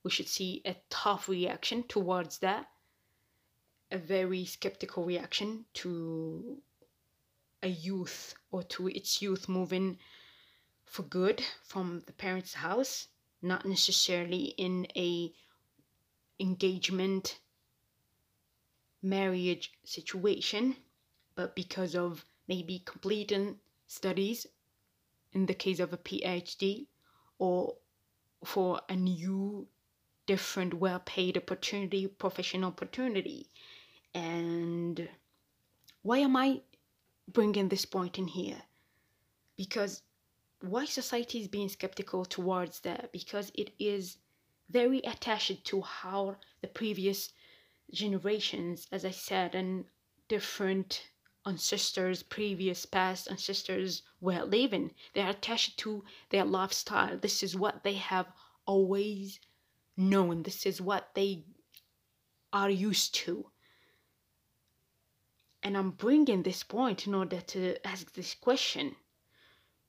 We 0.03 0.11
should 0.11 0.29
see 0.29 0.63
a 0.65 0.77
tough 0.91 1.29
reaction 1.29 1.85
towards 1.85 2.39
that. 2.39 2.67
A 3.91 3.99
very 3.99 4.45
skeptical 4.45 5.05
reaction 5.05 5.65
to 5.75 6.61
a 7.63 7.69
youth 7.69 8.35
or 8.51 8.63
to 8.63 8.89
its 8.89 9.21
youth 9.21 9.49
moving 9.49 9.99
for 10.85 11.03
good 11.03 11.43
from 11.63 12.03
the 12.07 12.13
parents' 12.13 12.55
house, 12.55 13.09
not 13.43 13.67
necessarily 13.67 14.55
in 14.57 14.87
a 14.97 15.33
engagement 16.41 17.39
marriage 19.03 19.73
situation, 19.85 20.77
but 21.35 21.55
because 21.55 21.95
of 21.95 22.25
maybe 22.47 22.83
completing 22.85 23.59
studies 23.87 24.47
in 25.33 25.47
the 25.47 25.55
case 25.55 25.81
of 25.81 25.93
a 25.93 25.99
PhD 25.99 26.87
or 27.39 27.77
for 28.45 28.81
a 28.89 28.97
new 28.97 29.67
different 30.27 30.75
well 30.75 31.01
paid 31.01 31.37
opportunity 31.37 32.07
professional 32.07 32.69
opportunity. 32.69 33.49
And 34.15 35.09
why 36.03 36.19
am 36.19 36.37
I 36.37 36.63
bringing 37.33 37.69
this 37.69 37.85
point 37.85 38.19
in 38.19 38.27
here? 38.27 38.63
Because 39.57 40.03
why 40.61 40.85
society 40.85 41.41
is 41.41 41.49
being 41.49 41.69
skeptical 41.69 42.25
towards 42.25 42.81
that? 42.81 43.13
Because 43.13 43.53
it 43.55 43.71
is 43.79 44.17
very 44.71 44.99
attached 45.01 45.65
to 45.65 45.81
how 45.83 46.37
the 46.61 46.69
previous 46.69 47.33
generations, 47.93 48.87
as 48.93 49.05
I 49.05 49.11
said, 49.11 49.55
and 49.55 49.85
different 50.29 51.09
ancestors, 51.47 52.23
previous 52.23 52.85
past 52.85 53.31
ancestors 53.31 54.03
were 54.21 54.45
living. 54.45 54.93
They 55.15 55.23
are 55.23 55.31
attached 55.31 55.79
to 55.79 56.05
their 56.31 56.45
lifestyle. 56.45 57.17
This 57.17 57.43
is 57.43 57.57
what 57.57 57.83
they 57.85 57.95
have 57.95 58.27
always 58.67 59.41
known. 59.97 60.43
This 60.43 60.67
is 60.67 60.81
what 60.81 61.15
they 61.15 61.45
are 62.53 62.71
used 62.71 63.15
to. 63.15 63.51
And 65.69 65.77
I'm 65.77 65.91
bringing 65.91 66.45
this 66.45 66.63
point 66.63 67.07
in 67.07 67.15
order 67.15 67.43
to 67.43 67.87
ask 67.87 68.15
this 68.15 68.35
question 68.35 68.97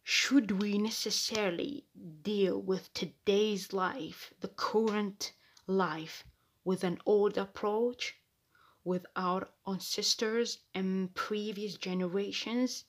Should 0.04 0.62
we 0.62 0.78
necessarily 0.78 1.86
deal 2.22 2.62
with 2.62 2.94
today's 2.94 3.72
life, 3.72 4.34
the 4.42 4.50
current 4.50 5.32
life, 5.68 6.26
with 6.66 6.84
an 6.84 7.00
old 7.06 7.38
approach, 7.38 8.18
with 8.84 9.06
our 9.16 9.48
ancestors 9.66 10.58
and 10.74 11.16
previous 11.16 11.76
generations, 11.76 12.84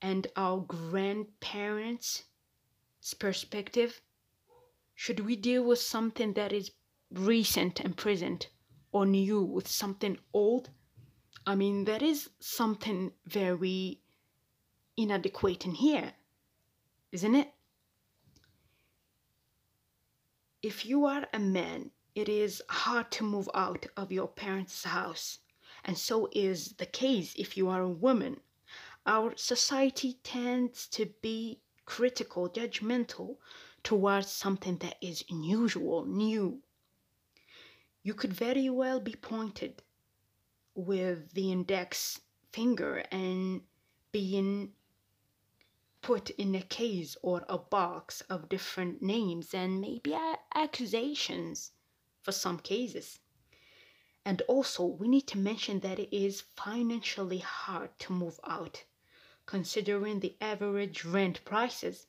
and 0.00 0.26
our 0.36 0.60
grandparents' 0.60 2.24
perspective? 3.18 4.00
Should 4.94 5.20
we 5.20 5.36
deal 5.36 5.64
with 5.64 5.80
something 5.80 6.32
that 6.32 6.50
is 6.50 6.70
recent 7.10 7.78
and 7.78 7.94
present, 7.94 8.48
or 8.90 9.04
new 9.04 9.42
with 9.42 9.68
something 9.68 10.18
old? 10.32 10.70
I 11.46 11.54
mean, 11.54 11.84
there 11.84 12.02
is 12.04 12.28
something 12.38 13.12
very 13.24 14.00
inadequate 14.96 15.64
in 15.64 15.74
here, 15.74 16.12
isn't 17.12 17.34
it? 17.34 17.54
If 20.62 20.84
you 20.84 21.06
are 21.06 21.26
a 21.32 21.38
man, 21.38 21.92
it 22.14 22.28
is 22.28 22.62
hard 22.68 23.10
to 23.12 23.24
move 23.24 23.48
out 23.54 23.86
of 23.96 24.12
your 24.12 24.28
parents' 24.28 24.84
house, 24.84 25.38
and 25.82 25.96
so 25.96 26.28
is 26.32 26.74
the 26.74 26.84
case 26.86 27.34
if 27.36 27.56
you 27.56 27.68
are 27.68 27.80
a 27.80 27.88
woman. 27.88 28.42
Our 29.06 29.34
society 29.36 30.18
tends 30.22 30.86
to 30.88 31.06
be 31.22 31.62
critical, 31.86 32.50
judgmental 32.50 33.38
towards 33.82 34.30
something 34.30 34.76
that 34.78 34.98
is 35.00 35.24
unusual, 35.30 36.04
new. 36.04 36.62
You 38.02 38.12
could 38.12 38.34
very 38.34 38.68
well 38.68 39.00
be 39.00 39.14
pointed 39.14 39.82
with 40.74 41.32
the 41.32 41.52
index 41.52 42.20
finger 42.52 43.04
and 43.10 43.62
being 44.12 44.72
put 46.02 46.30
in 46.30 46.54
a 46.54 46.62
case 46.62 47.16
or 47.22 47.44
a 47.48 47.58
box 47.58 48.22
of 48.22 48.48
different 48.48 49.02
names 49.02 49.52
and 49.52 49.80
maybe 49.80 50.16
accusations 50.54 51.72
for 52.22 52.32
some 52.32 52.58
cases. 52.58 53.20
And 54.24 54.42
also, 54.42 54.84
we 54.84 55.08
need 55.08 55.26
to 55.28 55.38
mention 55.38 55.80
that 55.80 55.98
it 55.98 56.14
is 56.14 56.42
financially 56.56 57.38
hard 57.38 57.98
to 58.00 58.12
move 58.12 58.38
out, 58.44 58.84
considering 59.46 60.20
the 60.20 60.36
average 60.40 61.04
rent 61.04 61.44
prices. 61.44 62.06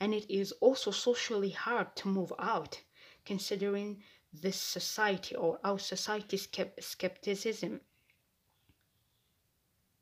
And 0.00 0.14
it 0.14 0.30
is 0.30 0.52
also 0.60 0.90
socially 0.90 1.50
hard 1.50 1.94
to 1.96 2.08
move 2.08 2.32
out, 2.38 2.82
considering 3.24 4.02
this 4.42 4.60
society 4.60 5.34
or 5.34 5.58
our 5.64 5.78
society's 5.78 6.48
skepticism 6.80 7.80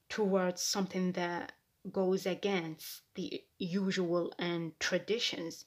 towards 0.09 0.63
something 0.63 1.13
that 1.13 1.53
goes 1.91 2.25
against 2.25 3.03
the 3.15 3.45
usual 3.59 4.33
and 4.39 4.79
traditions. 4.81 5.65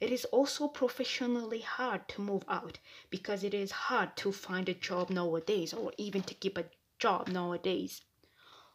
It 0.00 0.10
is 0.10 0.24
also 0.26 0.68
professionally 0.68 1.60
hard 1.60 2.08
to 2.08 2.20
move 2.20 2.44
out 2.48 2.78
because 3.10 3.44
it 3.44 3.54
is 3.54 3.70
hard 3.70 4.16
to 4.18 4.32
find 4.32 4.68
a 4.68 4.74
job 4.74 5.10
nowadays 5.10 5.72
or 5.72 5.92
even 5.98 6.22
to 6.22 6.34
keep 6.34 6.58
a 6.58 6.70
job 6.98 7.28
nowadays. 7.28 8.02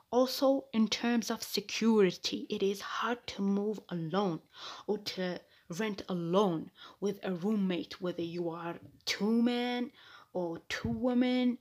Also, 0.09 0.65
in 0.71 0.87
terms 0.87 1.29
of 1.29 1.43
security, 1.43 2.47
it 2.49 2.63
is 2.63 2.79
hard 2.79 3.25
to 3.27 3.41
move 3.41 3.79
alone 3.89 4.41
or 4.87 4.97
to 4.99 5.41
rent 5.69 6.01
alone 6.07 6.71
with 6.99 7.19
a 7.23 7.33
roommate, 7.33 7.99
whether 8.01 8.21
you 8.21 8.49
are 8.49 8.75
two 9.05 9.41
men 9.41 9.91
or 10.33 10.59
two 10.69 10.89
women 10.89 11.57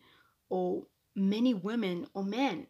or 0.48 0.84
many 1.14 1.54
women 1.54 2.06
or 2.14 2.24
men. 2.24 2.66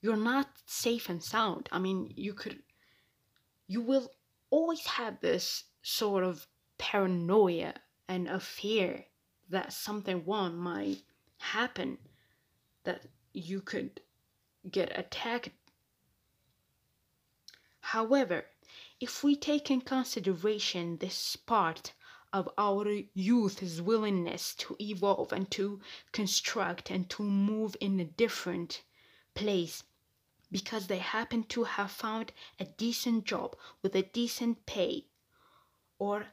You're 0.00 0.16
not 0.16 0.48
safe 0.66 1.08
and 1.08 1.22
sound. 1.22 1.68
I 1.70 1.78
mean, 1.78 2.12
you 2.16 2.34
could, 2.34 2.58
you 3.68 3.80
will 3.80 4.10
always 4.50 4.84
have 4.86 5.20
this 5.20 5.64
sort 5.82 6.24
of 6.24 6.46
paranoia 6.78 7.74
and 8.08 8.28
a 8.28 8.40
fear 8.40 9.04
that 9.50 9.72
something 9.72 10.24
wrong 10.26 10.56
might 10.56 11.02
happen, 11.38 11.98
that 12.84 13.02
you 13.32 13.60
could 13.60 14.00
get 14.70 14.98
attacked. 14.98 15.50
However, 17.80 18.44
if 19.02 19.24
we 19.24 19.34
take 19.34 19.68
in 19.68 19.80
consideration 19.80 20.96
this 20.98 21.34
part 21.34 21.92
of 22.32 22.48
our 22.56 22.86
youth's 23.14 23.80
willingness 23.80 24.54
to 24.54 24.76
evolve 24.78 25.32
and 25.32 25.50
to 25.50 25.80
construct 26.12 26.88
and 26.88 27.10
to 27.10 27.20
move 27.24 27.76
in 27.80 27.98
a 27.98 28.04
different 28.04 28.84
place 29.34 29.82
because 30.52 30.86
they 30.86 30.98
happen 30.98 31.42
to 31.42 31.64
have 31.64 31.90
found 31.90 32.30
a 32.60 32.64
decent 32.64 33.24
job 33.24 33.56
with 33.82 33.96
a 33.96 34.02
decent 34.02 34.64
pay 34.66 35.04
or 35.98 36.24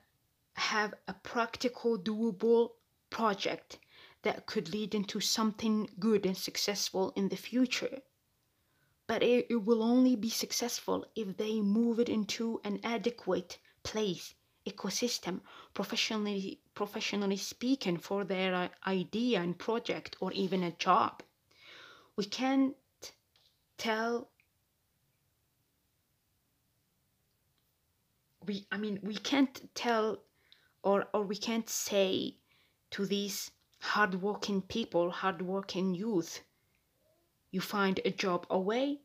have 0.54 0.94
a 1.08 1.14
practical, 1.16 1.98
doable 1.98 2.74
project 3.10 3.80
that 4.22 4.46
could 4.46 4.70
lead 4.70 4.94
into 4.94 5.20
something 5.20 5.90
good 5.98 6.24
and 6.24 6.38
successful 6.38 7.12
in 7.16 7.30
the 7.30 7.36
future. 7.36 8.04
But 9.10 9.24
it, 9.24 9.48
it 9.50 9.66
will 9.66 9.82
only 9.82 10.16
be 10.16 10.30
successful 10.30 11.04
if 11.16 11.36
they 11.36 11.62
move 11.62 12.00
it 12.00 12.10
into 12.10 12.62
an 12.64 12.80
adequate 12.84 13.58
place, 13.82 14.36
ecosystem, 14.68 15.42
professionally, 15.74 16.62
professionally 16.76 17.38
speaking, 17.38 17.98
for 17.98 18.24
their 18.24 18.54
uh, 18.54 18.70
idea 18.86 19.42
and 19.42 19.58
project 19.58 20.16
or 20.20 20.32
even 20.34 20.62
a 20.62 20.74
job. 20.74 21.24
We 22.16 22.26
can't 22.26 22.76
tell 23.80 24.30
we 28.46 28.68
i 28.72 28.78
mean 28.78 29.00
we 29.02 29.16
can't 29.16 29.74
tell 29.74 30.20
or 30.84 31.08
or 31.16 31.24
we 31.24 31.36
can't 31.36 31.68
say 31.70 32.38
to 32.92 33.08
these 33.08 33.50
hardworking 33.80 34.62
people 34.62 35.10
hardworking 35.10 35.96
youth 35.96 36.44
you 37.52 37.62
find 37.62 38.00
a 38.06 38.12
job 38.12 38.46
away 38.50 39.00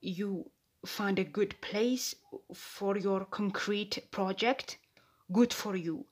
you 0.00 0.50
find 0.86 1.18
a 1.18 1.24
good 1.24 1.60
place 1.60 2.14
for 2.54 2.96
your 2.96 3.24
concrete 3.24 3.98
project 4.10 4.78
good 5.32 5.52
for 5.52 5.76
you 5.76 6.06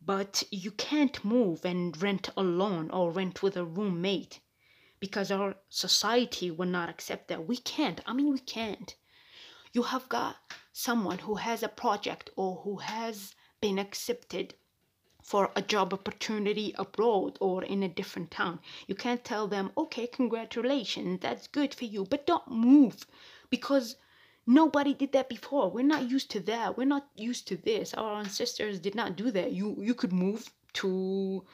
but 0.00 0.44
you 0.50 0.70
can't 0.70 1.24
move 1.24 1.64
and 1.64 2.00
rent 2.00 2.30
alone 2.36 2.90
or 2.90 3.10
rent 3.10 3.42
with 3.42 3.56
a 3.56 3.64
roommate 3.64 4.40
because 5.00 5.30
our 5.30 5.56
society 5.68 6.50
will 6.50 6.66
not 6.66 6.88
accept 6.88 7.28
that. 7.28 7.46
We 7.46 7.56
can't. 7.56 8.00
I 8.06 8.12
mean, 8.12 8.32
we 8.32 8.38
can't. 8.38 8.94
You 9.72 9.82
have 9.82 10.08
got 10.08 10.36
someone 10.72 11.18
who 11.18 11.36
has 11.36 11.62
a 11.62 11.68
project 11.68 12.30
or 12.36 12.62
who 12.62 12.78
has 12.78 13.34
been 13.60 13.78
accepted 13.78 14.54
for 15.28 15.50
a 15.54 15.60
job 15.60 15.92
opportunity 15.92 16.74
abroad 16.78 17.36
or 17.38 17.62
in 17.62 17.82
a 17.82 17.88
different 17.88 18.30
town. 18.30 18.58
You 18.86 18.94
can't 18.94 19.22
tell 19.22 19.46
them, 19.46 19.70
okay, 19.76 20.06
congratulations, 20.06 21.20
that's 21.20 21.46
good 21.48 21.74
for 21.74 21.84
you, 21.84 22.06
but 22.06 22.26
don't 22.26 22.50
move 22.50 23.06
because 23.50 23.96
nobody 24.46 24.94
did 24.94 25.12
that 25.12 25.28
before. 25.28 25.70
We're 25.70 25.84
not 25.84 26.08
used 26.08 26.30
to 26.30 26.40
that. 26.52 26.78
We're 26.78 26.86
not 26.86 27.10
used 27.14 27.46
to 27.48 27.58
this. 27.58 27.92
Our 27.92 28.14
ancestors 28.20 28.80
did 28.80 28.94
not 28.94 29.16
do 29.16 29.30
that. 29.32 29.52
You 29.52 29.76
you 29.78 29.92
could 29.92 30.14
move 30.14 30.50
to 30.80 31.44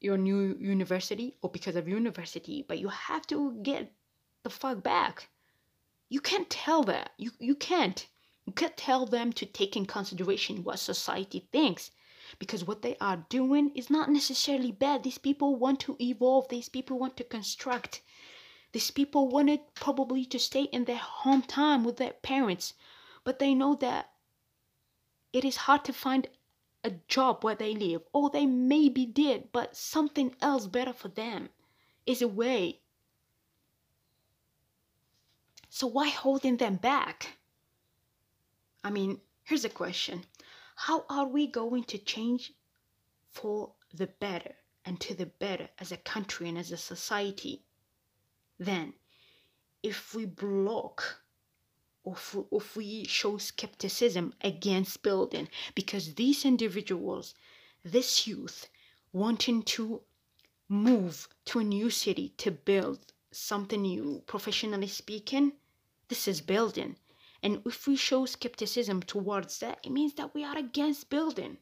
your 0.00 0.16
new 0.16 0.56
university 0.58 1.36
or 1.42 1.50
because 1.50 1.76
of 1.76 1.86
university, 1.86 2.64
but 2.66 2.78
you 2.78 2.88
have 2.88 3.26
to 3.26 3.52
get 3.62 3.92
the 4.42 4.48
fuck 4.48 4.82
back. 4.82 5.28
You 6.08 6.20
can't 6.22 6.48
tell 6.48 6.82
that. 6.84 7.10
You 7.18 7.32
you 7.38 7.56
can't. 7.56 8.06
You 8.46 8.54
can't 8.54 8.78
tell 8.78 9.04
them 9.04 9.34
to 9.34 9.44
take 9.44 9.76
in 9.76 9.84
consideration 9.84 10.64
what 10.64 10.78
society 10.78 11.46
thinks 11.52 11.90
because 12.38 12.64
what 12.64 12.82
they 12.82 12.96
are 13.00 13.24
doing 13.28 13.70
is 13.74 13.90
not 13.90 14.10
necessarily 14.10 14.72
bad. 14.72 15.02
These 15.02 15.18
people 15.18 15.56
want 15.56 15.80
to 15.80 15.96
evolve. 16.00 16.48
These 16.48 16.68
people 16.68 16.98
want 16.98 17.16
to 17.16 17.24
construct. 17.24 18.02
These 18.72 18.90
people 18.90 19.28
wanted 19.28 19.60
probably 19.74 20.24
to 20.26 20.38
stay 20.38 20.64
in 20.64 20.84
their 20.84 21.00
hometown 21.24 21.84
with 21.84 21.96
their 21.96 22.12
parents, 22.12 22.74
but 23.24 23.38
they 23.38 23.54
know 23.54 23.74
that 23.76 24.10
it 25.32 25.44
is 25.44 25.56
hard 25.56 25.84
to 25.84 25.92
find 25.92 26.28
a 26.84 26.92
job 27.08 27.42
where 27.42 27.54
they 27.54 27.74
live, 27.74 28.02
or 28.12 28.30
they 28.30 28.46
maybe 28.46 29.04
did, 29.04 29.50
but 29.52 29.76
something 29.76 30.34
else 30.40 30.66
better 30.66 30.92
for 30.92 31.08
them 31.08 31.48
is 32.06 32.22
away. 32.22 32.80
So 35.68 35.86
why 35.86 36.08
holding 36.08 36.56
them 36.56 36.76
back? 36.76 37.38
I 38.84 38.90
mean, 38.90 39.20
here's 39.44 39.64
a 39.64 39.70
question. 39.70 40.24
How 40.82 41.04
are 41.08 41.26
we 41.26 41.48
going 41.48 41.82
to 41.84 41.98
change 41.98 42.52
for 43.32 43.72
the 43.92 44.06
better 44.06 44.54
and 44.84 45.00
to 45.00 45.12
the 45.12 45.26
better 45.26 45.68
as 45.76 45.90
a 45.90 45.96
country 45.96 46.48
and 46.48 46.56
as 46.56 46.70
a 46.70 46.76
society? 46.76 47.64
Then, 48.60 48.94
if 49.82 50.14
we 50.14 50.24
block 50.24 51.20
if, 52.04 52.36
if 52.52 52.76
we 52.76 53.04
show 53.06 53.38
skepticism 53.38 54.34
against 54.40 55.02
building 55.02 55.48
because 55.74 56.14
these 56.14 56.44
individuals 56.44 57.34
this 57.84 58.28
youth 58.28 58.68
wanting 59.12 59.64
to 59.64 60.02
move 60.68 61.28
to 61.46 61.58
a 61.58 61.64
new 61.64 61.90
city 61.90 62.34
to 62.36 62.52
build 62.52 63.12
something 63.32 63.82
new 63.82 64.22
professionally 64.26 64.86
speaking 64.86 65.54
this 66.06 66.28
is 66.28 66.40
building 66.40 66.96
and 67.42 67.62
if 67.64 67.86
we 67.86 67.96
show 67.96 68.26
skepticism 68.26 69.02
towards 69.02 69.58
that 69.60 69.78
it 69.84 69.90
means 69.90 70.14
that 70.14 70.34
we 70.34 70.44
are 70.44 70.58
against 70.58 71.10
building. 71.10 71.58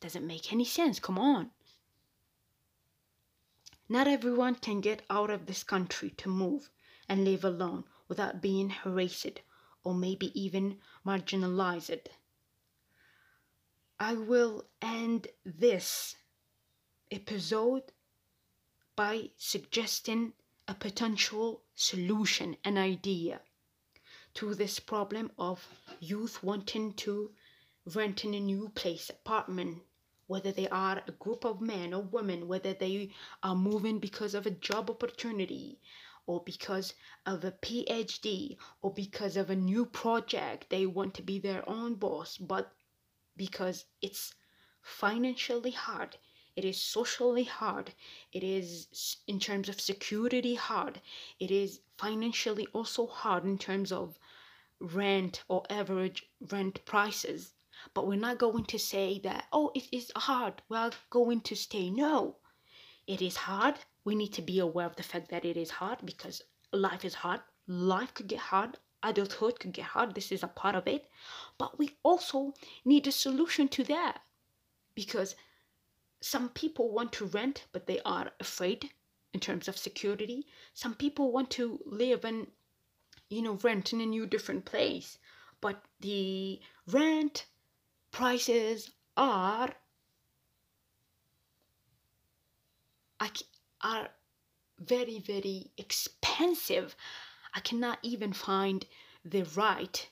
Doesn't 0.00 0.26
make 0.26 0.52
any 0.52 0.64
sense. 0.64 0.98
Come 1.00 1.18
on. 1.18 1.50
Not 3.88 4.06
everyone 4.06 4.56
can 4.56 4.80
get 4.80 5.02
out 5.08 5.30
of 5.30 5.46
this 5.46 5.62
country 5.62 6.10
to 6.18 6.28
move 6.28 6.70
and 7.08 7.24
live 7.24 7.44
alone 7.44 7.84
without 8.08 8.42
being 8.42 8.70
harassed 8.70 9.40
or 9.82 9.94
maybe 9.94 10.38
even 10.38 10.78
marginalized. 11.06 12.06
I 14.00 14.14
will 14.14 14.64
end 14.82 15.28
this 15.44 16.16
episode 17.10 17.92
by 18.96 19.30
suggesting 19.36 20.32
a 20.66 20.74
potential 20.74 21.62
solution, 21.74 22.56
an 22.64 22.78
idea 22.78 23.40
to 24.34 24.54
this 24.54 24.80
problem 24.80 25.30
of 25.38 25.66
youth 26.00 26.42
wanting 26.42 26.92
to 26.94 27.30
rent 27.94 28.24
in 28.24 28.34
a 28.34 28.40
new 28.40 28.68
place, 28.70 29.10
apartment, 29.10 29.82
whether 30.26 30.52
they 30.52 30.68
are 30.68 31.02
a 31.06 31.12
group 31.12 31.44
of 31.44 31.60
men 31.60 31.94
or 31.94 32.02
women, 32.02 32.48
whether 32.48 32.72
they 32.74 33.10
are 33.42 33.54
moving 33.54 33.98
because 33.98 34.34
of 34.34 34.46
a 34.46 34.50
job 34.50 34.90
opportunity, 34.90 35.78
or 36.26 36.42
because 36.44 36.94
of 37.26 37.44
a 37.44 37.52
PhD 37.52 38.56
or 38.82 38.92
because 38.92 39.36
of 39.36 39.50
a 39.50 39.56
new 39.56 39.84
project. 39.84 40.70
They 40.70 40.86
want 40.86 41.14
to 41.14 41.22
be 41.22 41.38
their 41.38 41.68
own 41.68 41.94
boss, 41.96 42.38
but 42.38 42.72
because 43.36 43.84
it's 44.00 44.34
financially 44.82 45.72
hard, 45.72 46.16
It 46.56 46.64
is 46.64 46.80
socially 46.80 47.44
hard. 47.44 47.94
It 48.32 48.44
is 48.44 49.18
in 49.26 49.40
terms 49.40 49.68
of 49.68 49.80
security 49.80 50.54
hard. 50.54 51.00
It 51.40 51.50
is 51.50 51.80
financially 51.98 52.68
also 52.72 53.06
hard 53.08 53.44
in 53.44 53.58
terms 53.58 53.90
of 53.90 54.18
rent 54.80 55.42
or 55.48 55.64
average 55.70 56.24
rent 56.50 56.84
prices. 56.84 57.54
But 57.92 58.06
we're 58.06 58.16
not 58.18 58.38
going 58.38 58.64
to 58.66 58.78
say 58.78 59.20
that, 59.24 59.46
oh, 59.52 59.70
it 59.74 59.88
is 59.92 60.10
hard. 60.16 60.62
We're 60.68 60.90
going 61.10 61.40
to 61.42 61.56
stay. 61.56 61.90
No, 61.90 62.36
it 63.06 63.20
is 63.20 63.36
hard. 63.36 63.74
We 64.04 64.14
need 64.14 64.32
to 64.34 64.42
be 64.42 64.58
aware 64.58 64.86
of 64.86 64.96
the 64.96 65.02
fact 65.02 65.30
that 65.30 65.44
it 65.44 65.56
is 65.56 65.70
hard 65.70 65.98
because 66.04 66.42
life 66.72 67.04
is 67.04 67.14
hard. 67.14 67.40
Life 67.66 68.14
could 68.14 68.28
get 68.28 68.38
hard. 68.38 68.78
Adulthood 69.02 69.60
could 69.60 69.72
get 69.72 69.84
hard. 69.84 70.14
This 70.14 70.32
is 70.32 70.42
a 70.42 70.48
part 70.48 70.74
of 70.74 70.86
it. 70.86 71.06
But 71.58 71.78
we 71.78 71.96
also 72.02 72.54
need 72.84 73.06
a 73.06 73.12
solution 73.12 73.68
to 73.68 73.84
that 73.84 74.20
because 74.94 75.36
some 76.22 76.48
people 76.50 76.90
want 76.92 77.12
to 77.14 77.26
rent, 77.26 77.64
but 77.72 77.86
they 77.86 78.00
are 78.04 78.30
afraid 78.40 78.90
in 79.34 79.40
terms 79.40 79.68
of 79.68 79.76
security. 79.76 80.46
Some 80.72 80.94
people 80.94 81.32
want 81.32 81.50
to 81.50 81.80
live 81.84 82.24
and, 82.24 82.46
you 83.34 83.42
know, 83.42 83.58
rent 83.62 83.92
in 83.92 84.00
a 84.00 84.06
new 84.06 84.26
different 84.26 84.64
place, 84.64 85.18
but 85.60 85.82
the 86.00 86.60
rent 86.86 87.46
prices 88.12 88.90
are 89.16 89.70
are 93.84 94.08
very 94.78 95.18
very 95.18 95.70
expensive. 95.76 96.96
I 97.54 97.60
cannot 97.60 97.98
even 98.02 98.32
find 98.32 98.84
the 99.24 99.42
right 99.54 100.08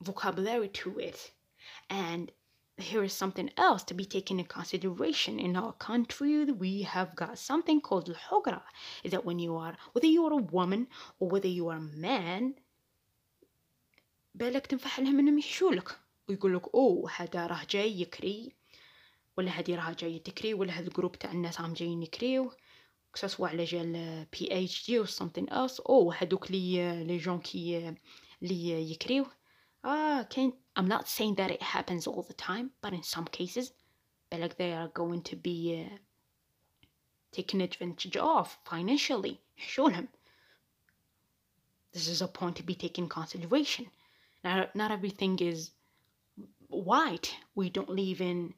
vocabulary 0.00 0.68
to 0.68 0.98
it. 0.98 1.32
And 1.90 2.30
here 2.77 3.03
is 3.03 3.13
something 3.13 3.49
else 3.57 3.83
to 3.83 3.93
be 3.93 4.05
taken 4.05 4.39
in 4.39 4.45
consideration. 4.45 5.39
In 5.39 5.55
our 5.55 5.73
country, 5.73 6.45
we 6.45 6.81
have 6.81 7.15
got 7.15 7.37
something 7.37 7.81
called 7.81 8.09
al 8.09 8.63
Is 9.03 9.11
that 9.11 9.25
when 9.25 9.39
you 9.39 9.55
are, 9.55 9.75
whether 9.93 10.07
you 10.07 10.25
are 10.25 10.33
a 10.33 10.43
woman 10.57 10.87
or 11.19 11.29
whether 11.29 11.47
you 11.47 11.69
are 11.69 11.77
a 11.77 11.81
man, 11.81 12.55
بالك 14.35 14.67
تنفح 14.67 14.99
لهم 14.99 15.19
انهم 15.19 15.39
يحشولك 15.39 15.99
ويقول 16.29 16.55
لك 16.55 16.75
اوه 16.75 17.11
هذا 17.15 17.47
راه 17.47 17.61
جاي 17.69 18.01
يكري 18.01 18.51
ولا 19.37 19.51
هذه 19.51 19.75
راها 19.75 19.93
جاية 19.93 20.23
تكري 20.23 20.53
ولا 20.53 20.73
هذا 20.73 20.87
الجروب 20.87 21.15
تاع 21.15 21.31
الناس 21.31 21.61
راهم 21.61 21.73
جايين 21.73 22.03
يكريو 22.03 22.51
كسوا 23.13 23.47
على 23.47 23.63
جال 23.63 24.25
بي 24.33 24.63
اتش 24.63 24.87
دي 24.87 25.03
or 25.03 25.07
something 25.07 25.49
else 25.49 25.81
او 25.89 26.11
هذوك 26.11 26.51
لي 26.51 27.03
لي 27.03 27.17
جون 27.17 27.39
كي 27.39 27.95
لي 28.41 28.91
يكريو 28.91 29.25
Ah, 29.84 30.26
can't. 30.28 30.54
I'm 30.74 30.88
not 30.88 31.08
saying 31.08 31.36
that 31.36 31.50
it 31.50 31.62
happens 31.62 32.06
all 32.06 32.22
the 32.22 32.34
time, 32.34 32.72
but 32.80 32.92
in 32.92 33.02
some 33.02 33.26
cases, 33.26 33.72
but 34.30 34.40
like 34.40 34.56
they 34.56 34.72
are 34.72 34.88
going 34.88 35.22
to 35.22 35.36
be 35.36 35.86
uh, 35.86 35.96
taken 37.32 37.60
advantage 37.60 38.16
of 38.16 38.58
financially. 38.64 39.40
Show 39.56 39.88
them. 39.90 40.08
This 41.92 42.08
is 42.08 42.20
a 42.20 42.28
point 42.28 42.56
to 42.56 42.62
be 42.62 42.74
taken 42.74 43.08
consideration. 43.08 43.86
Now, 44.44 44.68
not 44.74 44.90
everything 44.90 45.38
is 45.38 45.70
white. 46.68 47.34
We 47.54 47.70
don't 47.70 47.88
live 47.88 48.20
in 48.20 48.54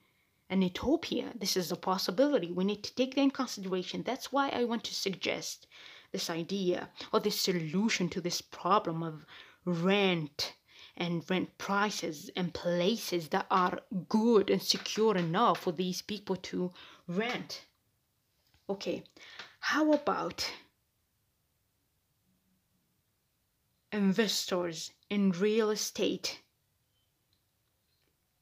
an 0.51 0.63
utopia. 0.63 1.33
This 1.35 1.57
is 1.57 1.71
a 1.71 1.77
possibility. 1.77 2.51
We 2.51 2.65
need 2.65 2.83
to 2.85 2.95
take 2.95 3.15
that 3.15 3.21
in 3.23 3.31
consideration. 3.31 4.03
That's 4.03 4.33
why 4.33 4.49
I 4.49 4.65
want 4.65 4.85
to 4.85 4.95
suggest 4.95 5.67
this 6.13 6.29
idea 6.29 6.89
or 7.13 7.21
this 7.21 7.41
solution 7.41 8.09
to 8.11 8.21
this 8.21 8.41
problem 8.41 9.03
of 9.03 9.25
rent 9.65 10.55
and 11.01 11.29
rent 11.29 11.59
prices 11.59 12.31
and 12.37 12.55
places 12.55 13.29
that 13.31 13.47
are 13.51 13.81
good 14.09 14.51
and 14.51 14.63
secure 14.63 15.17
enough 15.17 15.59
for 15.59 15.73
these 15.73 16.03
people 16.03 16.37
to 16.37 16.71
rent. 17.09 17.65
Okay, 18.69 19.03
how 19.59 19.93
about 19.93 20.49
investors 23.93 24.93
in 25.09 25.33
real 25.33 25.71
estate 25.71 26.41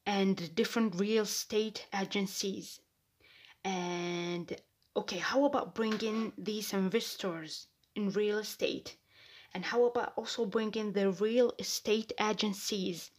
and 0.08 0.54
different 0.54 0.94
real 0.94 1.24
estate 1.24 1.86
agencies. 1.94 2.80
And 3.62 4.56
okay, 4.96 5.18
how 5.18 5.44
about 5.44 5.74
bringing 5.74 6.32
these 6.38 6.72
investors 6.72 7.66
in 7.94 8.10
real 8.12 8.38
estate? 8.38 8.96
And 9.54 9.64
how 9.64 9.84
about 9.86 10.12
also 10.16 10.44
bringing 10.44 10.92
the 10.92 11.10
real 11.10 11.52
estate 11.58 12.12
agencies? 12.20 13.10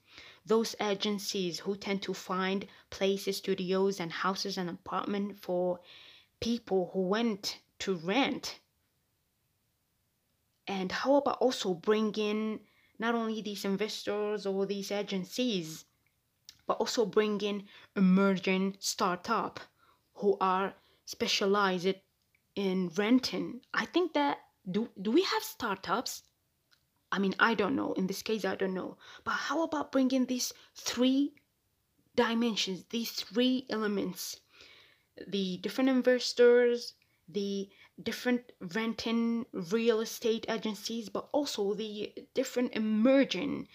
Those 0.46 0.76
agencies 0.80 1.60
who 1.60 1.76
tend 1.76 2.02
to 2.04 2.14
find 2.14 2.68
places, 2.90 3.38
studios, 3.38 4.00
and 4.00 4.12
houses 4.12 4.58
and 4.58 4.70
apartment 4.70 5.40
for 5.42 5.80
people 6.40 6.92
who 6.94 7.08
went 7.08 7.60
to 7.80 7.96
rent. 7.96 8.60
And 10.68 10.92
how 10.92 11.16
about 11.16 11.40
also 11.40 11.74
bringing 11.74 12.62
not 13.00 13.16
only 13.16 13.42
these 13.42 13.66
investors 13.66 14.46
or 14.46 14.66
these 14.66 14.92
agencies, 14.92 15.86
but 16.68 16.78
also 16.78 17.06
bringing 17.06 17.68
emerging 17.96 18.78
startup 18.80 19.60
who 20.14 20.38
are 20.40 20.76
specialized 21.06 21.96
in 22.56 22.90
renting. 22.90 23.62
I 23.74 23.86
think 23.86 24.14
that 24.14 24.38
do 24.70 24.90
do 25.02 25.12
we 25.12 25.24
have 25.24 25.44
startups? 25.44 26.24
I 27.12 27.20
mean, 27.20 27.36
I 27.40 27.56
don't 27.56 27.76
know. 27.76 27.94
In 27.94 28.08
this 28.08 28.22
case, 28.22 28.46
I 28.46 28.56
don't 28.56 28.74
know. 28.74 28.98
But 29.24 29.32
how 29.32 29.64
about 29.64 29.92
bringing 29.92 30.26
these 30.26 30.54
three 30.76 31.34
dimensions, 32.16 32.86
these 32.90 33.12
three 33.12 33.66
elements, 33.70 34.40
the 35.28 35.58
different 35.58 35.90
investors, 35.90 36.94
the 37.28 37.70
different 38.02 38.52
renting 38.60 39.46
real 39.54 40.02
estate 40.02 40.46
agencies, 40.50 41.10
but 41.10 41.30
also 41.32 41.74
the 41.74 42.14
different 42.34 42.74
emerging 42.74 43.68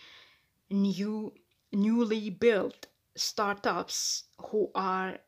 new 0.70 1.32
newly 1.72 2.30
built 2.30 2.86
startups 3.16 4.24
who 4.50 4.70
are 4.74 5.18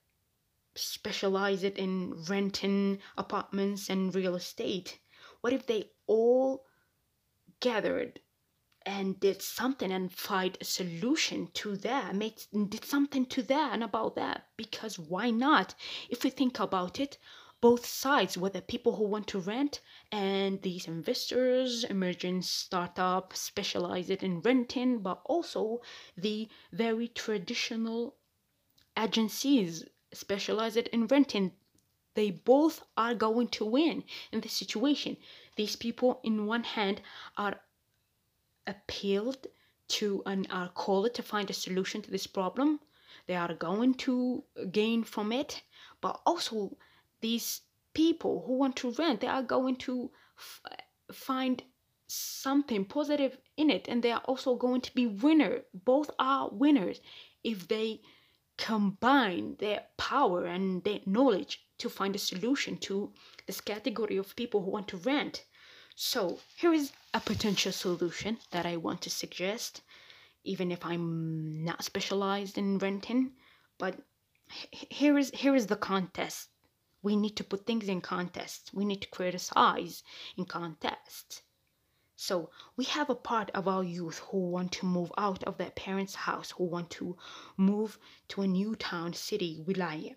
specialized 0.75 1.65
in 1.65 2.13
renting 2.29 2.99
apartments 3.17 3.89
and 3.89 4.15
real 4.15 4.35
estate 4.35 4.99
what 5.41 5.53
if 5.53 5.67
they 5.67 5.91
all 6.07 6.65
gathered 7.61 8.21
and 8.85 9.19
did 9.19 9.43
something 9.43 9.91
and 9.91 10.13
find 10.13 10.57
a 10.61 10.65
solution 10.65 11.49
to 11.55 11.77
that 11.77 12.15
made 12.15 12.41
did 12.69 12.85
something 12.85 13.27
to 13.27 13.43
that 13.43 13.73
and 13.73 13.83
about 13.83 14.15
that 14.15 14.47
because 14.57 14.99
why 14.99 15.31
not 15.31 15.75
if 16.09 16.23
we 16.23 16.31
think 16.31 16.61
about 16.61 17.01
it 17.01 17.19
both 17.61 17.87
sides, 17.87 18.37
whether 18.37 18.61
people 18.61 18.97
who 18.97 19.05
want 19.05 19.27
to 19.27 19.41
rent 19.41 19.81
and 20.13 20.61
these 20.63 20.87
investors, 20.87 21.85
emerging 21.85 22.43
startup 22.43 23.35
specialized 23.35 24.23
in 24.23 24.41
renting, 24.41 24.99
but 25.01 25.23
also 25.25 25.81
the 26.17 26.49
very 26.71 27.09
traditional 27.09 28.17
agencies 28.97 29.85
specialized 30.13 30.77
in 30.77 31.07
renting. 31.07 31.53
They 32.17 32.33
both 32.33 32.83
are 32.97 33.15
going 33.15 33.49
to 33.49 33.65
win 33.65 34.03
in 34.33 34.41
this 34.41 34.53
situation. 34.53 35.17
These 35.55 35.77
people, 35.77 36.21
in 36.25 36.47
one 36.47 36.65
hand, 36.65 37.01
are 37.37 37.61
appealed 38.67 39.47
to 39.89 40.23
and 40.27 40.49
are 40.51 40.71
called 40.71 41.15
to 41.15 41.23
find 41.23 41.49
a 41.49 41.55
solution 41.55 42.03
to 42.03 42.11
this 42.11 42.27
problem. 42.27 42.81
They 43.27 43.37
are 43.37 43.55
going 43.55 43.95
to 44.07 44.43
gain 44.73 45.05
from 45.05 45.31
it, 45.31 45.63
but 46.01 46.21
also 46.27 46.77
these 47.21 47.63
people 47.97 48.45
who 48.47 48.59
want 48.59 48.77
to 48.77 48.91
rent 48.99 49.23
they 49.23 49.27
are 49.27 49.43
going 49.43 49.75
to 49.75 50.11
f- 50.37 50.61
find 51.11 51.63
something 52.07 52.85
positive 52.85 53.39
in 53.57 53.71
it 53.71 53.89
and 53.89 54.03
they 54.03 54.13
are 54.13 54.21
also 54.27 54.55
going 54.55 54.83
to 54.83 54.95
be 54.95 55.07
winner 55.07 55.63
both 55.73 56.11
are 56.19 56.51
winners 56.53 57.01
if 57.43 57.67
they 57.69 57.99
combine 58.59 59.57
their 59.61 59.83
power 59.97 60.45
and 60.45 60.85
their 60.85 61.01
knowledge 61.07 61.66
to 61.79 61.89
find 61.89 62.15
a 62.15 62.19
solution 62.19 62.77
to 62.77 63.13
this 63.47 63.61
category 63.61 64.17
of 64.17 64.37
people 64.37 64.63
who 64.63 64.71
want 64.71 64.89
to 64.89 64.97
rent 64.99 65.45
so 65.95 66.39
here 66.57 66.73
is 66.73 66.93
a 67.15 67.21
potential 67.21 67.73
solution 67.73 68.39
that 68.51 68.67
i 68.67 68.77
want 68.77 69.01
to 69.03 69.11
suggest 69.11 69.83
even 70.45 70.71
if 70.71 70.85
i'm 70.85 71.65
not 71.65 71.85
specialized 71.85 72.59
in 72.59 72.79
renting 72.79 73.33
but 73.79 73.99
here 74.71 75.19
is 75.19 75.31
here 75.31 75.55
is 75.55 75.67
the 75.67 75.77
contest 75.77 76.49
we 77.07 77.15
need 77.15 77.37
to 77.37 77.45
put 77.45 77.65
things 77.67 77.89
in 77.89 78.01
context. 78.01 78.73
We 78.75 78.85
need 78.85 79.01
to 79.03 79.09
criticize 79.09 80.03
in 80.37 80.45
context. 80.45 81.43
So 82.17 82.51
we 82.77 82.85
have 82.87 83.09
a 83.09 83.15
part 83.15 83.49
of 83.51 83.69
our 83.69 83.85
youth 83.85 84.19
who 84.31 84.51
want 84.51 84.73
to 84.73 84.87
move 84.87 85.13
out 85.17 85.45
of 85.45 85.57
their 85.57 85.71
parents' 85.71 86.17
house, 86.17 86.51
who 86.51 86.65
want 86.65 86.91
to 86.99 87.17
move 87.57 87.97
to 88.31 88.43
a 88.43 88.49
new 88.49 88.75
town, 88.75 89.13
city, 89.13 89.63
wilaya. 89.65 90.17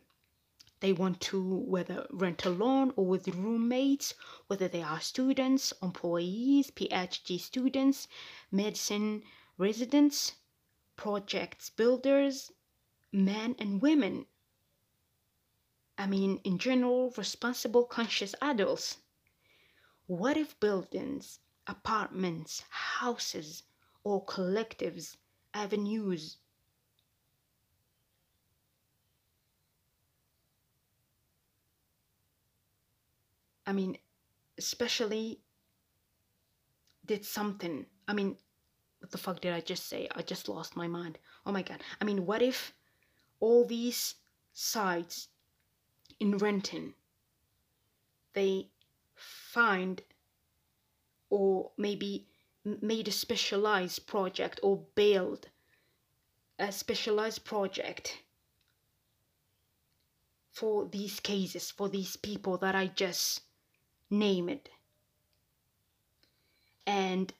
They 0.79 0.93
want 0.93 1.19
to 1.21 1.41
whether 1.41 2.07
rent 2.09 2.45
alone 2.45 2.93
or 2.95 3.05
with 3.05 3.27
roommates, 3.27 4.13
whether 4.47 4.67
they 4.67 4.81
are 4.81 5.01
students, 5.01 5.73
employees, 5.81 6.71
PhD 6.71 7.39
students, 7.39 8.07
medicine 8.51 9.23
residents, 9.57 10.33
projects 10.95 11.69
builders, 11.69 12.51
men 13.11 13.55
and 13.59 13.81
women 13.81 14.27
I 15.99 16.07
mean, 16.07 16.37
in 16.45 16.59
general, 16.59 17.11
responsible, 17.17 17.83
conscious 17.83 18.33
adults. 18.41 18.99
What 20.07 20.37
if 20.37 20.57
buildings, 20.61 21.41
apartments, 21.67 22.63
houses, 22.69 23.63
or 24.05 24.25
collectives, 24.25 25.17
avenues, 25.53 26.37
I 33.69 33.71
mean, 33.71 33.99
especially 34.58 35.41
did 37.05 37.23
something. 37.23 37.86
I 38.08 38.13
mean, 38.13 38.36
what 38.97 39.12
the 39.12 39.19
fuck 39.19 39.41
did 39.41 39.53
I 39.53 39.62
just 39.62 39.88
say? 39.88 40.08
I 40.15 40.23
just 40.23 40.49
lost 40.49 40.75
my 40.75 40.88
mind. 40.88 41.19
Oh 41.45 41.51
my 41.51 41.62
god. 41.62 41.84
I 42.01 42.03
mean, 42.03 42.25
what 42.25 42.41
if 42.41 42.73
all 43.39 43.65
these 43.65 44.15
sites 44.53 45.27
in 46.19 46.39
Renton 46.39 46.95
they 48.34 48.69
find 49.15 50.01
or 51.29 51.69
maybe 51.77 52.25
made 52.82 53.08
a 53.08 53.12
specialized 53.12 54.08
project 54.08 54.60
or 54.63 54.84
build 54.95 55.47
a 56.58 56.71
specialized 56.71 57.45
project 57.45 58.17
for 60.51 60.88
these 60.88 61.19
cases, 61.19 61.69
for 61.69 61.88
these 61.88 62.15
people 62.15 62.58
that 62.58 62.73
I 62.73 62.88
just 62.88 63.41
named. 64.09 64.69
And 66.85 67.33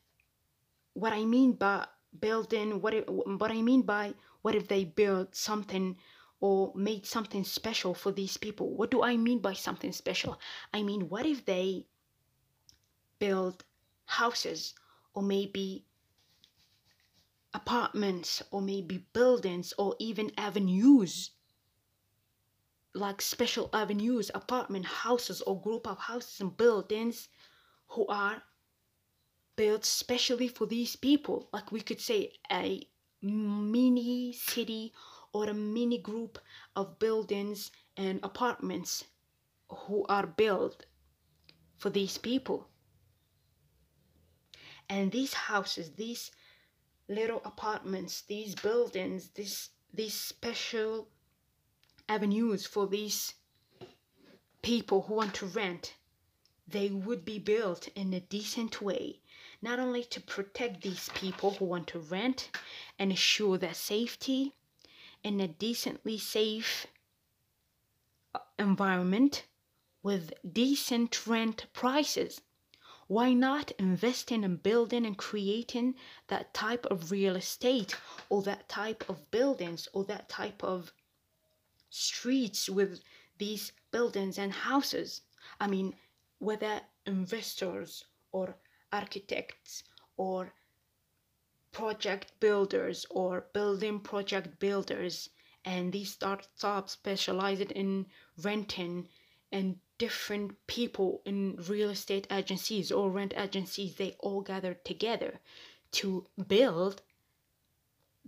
what 0.94 1.14
I 1.14 1.24
mean 1.26 1.54
by 1.54 1.88
building, 2.20 2.82
what, 2.82 2.94
it, 2.94 3.10
what 3.10 3.52
I 3.52 3.62
mean 3.62 3.82
by 3.84 4.14
what 4.42 4.56
if 4.56 4.68
they 4.68 4.84
build 4.84 5.36
something 5.36 5.98
or 6.40 6.72
made 6.76 7.06
something 7.06 7.44
special 7.44 7.94
for 7.94 8.12
these 8.12 8.38
people? 8.38 8.76
What 8.76 8.92
do 8.92 9.04
I 9.04 9.18
mean 9.18 9.40
by 9.40 9.54
something 9.54 9.92
special? 9.92 10.40
I 10.74 10.84
mean, 10.84 11.10
what 11.10 11.26
if 11.26 11.46
they 11.46 11.88
build 13.20 13.64
houses 14.06 14.74
or 15.14 15.22
maybe 15.22 15.86
apartments 17.54 18.42
or 18.52 18.62
maybe 18.62 19.06
buildings 19.14 19.74
or 19.78 19.96
even 20.00 20.32
avenues 20.38 21.32
like 22.94 23.22
special 23.22 23.70
avenues 23.74 24.32
apartment 24.34 24.86
houses 24.86 25.42
or 25.42 25.62
group 25.62 25.88
of 25.88 25.98
houses 25.98 26.40
and 26.42 26.58
buildings 26.58 27.28
who 27.88 28.06
are 28.08 28.42
built 29.56 29.86
specially 29.86 30.48
for 30.48 30.66
these 30.66 30.96
people. 30.96 31.50
Like 31.52 31.72
we 31.72 31.82
could 31.82 32.00
say 32.00 32.34
a 32.52 32.88
mini 33.22 34.34
city 34.34 34.94
or 35.34 35.50
a 35.50 35.54
mini 35.54 35.98
group 35.98 36.40
of 36.76 36.98
buildings 37.00 37.72
and 37.98 38.20
apartments 38.24 39.06
who 39.70 40.06
are 40.10 40.26
built 40.26 40.86
for 41.78 41.90
these 41.90 42.18
people. 42.18 42.70
And 44.90 45.12
these 45.12 45.34
houses 45.34 45.92
these 45.92 46.32
little 47.08 47.42
apartments 47.44 48.22
these 48.22 48.56
buildings 48.56 49.30
this 49.30 49.70
these 49.94 50.14
special 50.14 51.10
avenues 52.10 52.66
for 52.66 52.88
these 52.88 53.36
people 54.62 55.04
who 55.04 55.14
want 55.14 55.34
to 55.36 55.46
rent 55.46 55.94
they 56.68 56.90
would 56.90 57.24
be 57.24 57.40
built 57.40 57.88
in 57.96 58.14
a 58.14 58.20
decent 58.20 58.82
way 58.82 59.22
not 59.62 59.80
only 59.80 60.04
to 60.04 60.22
protect 60.22 60.82
these 60.82 61.10
people 61.16 61.52
who 61.52 61.66
want 61.66 61.88
to 61.88 62.00
rent 62.00 62.50
and 62.98 63.12
assure 63.12 63.58
their 63.58 63.74
safety 63.74 64.54
in 65.24 65.42
a 65.42 65.48
decently 65.48 66.18
safe 66.18 66.88
uh, 68.34 68.40
environment 68.58 69.46
with 70.02 70.34
decent 70.50 71.28
rent 71.28 71.66
prices. 71.74 72.42
Why 73.08 73.34
not 73.34 73.72
invest 73.72 74.32
in 74.32 74.56
building 74.58 75.06
and 75.06 75.18
creating 75.18 75.96
that 76.28 76.54
type 76.54 76.86
of 76.86 77.12
real 77.12 77.36
estate 77.36 77.98
or 78.30 78.42
that 78.44 78.70
type 78.70 79.10
of 79.10 79.30
buildings 79.32 79.90
or 79.94 80.06
that 80.06 80.30
type 80.30 80.64
of 80.64 80.94
streets 81.90 82.70
with 82.70 83.02
these 83.38 83.72
buildings 83.92 84.38
and 84.38 84.52
houses? 84.52 85.22
I 85.60 85.68
mean, 85.68 85.96
whether 86.40 86.82
investors 87.06 88.06
or 88.32 88.56
architects 88.92 89.84
or 90.18 90.54
project 91.72 92.32
builders 92.40 93.06
or 93.10 93.46
building 93.54 94.00
project 94.00 94.60
builders 94.60 95.30
and 95.66 95.92
these 95.94 96.12
startups 96.12 96.94
specialized 96.94 97.72
in 97.72 98.06
renting 98.42 99.08
and 99.52 99.78
different 99.98 100.56
people 100.68 101.22
in 101.26 101.56
real 101.68 101.90
estate 101.90 102.26
agencies 102.32 102.92
or 102.92 103.12
rent 103.12 103.34
agencies 103.36 103.96
they 103.96 104.16
all 104.20 104.42
gathered 104.42 104.84
together 104.86 105.40
to 105.92 106.26
build 106.48 107.02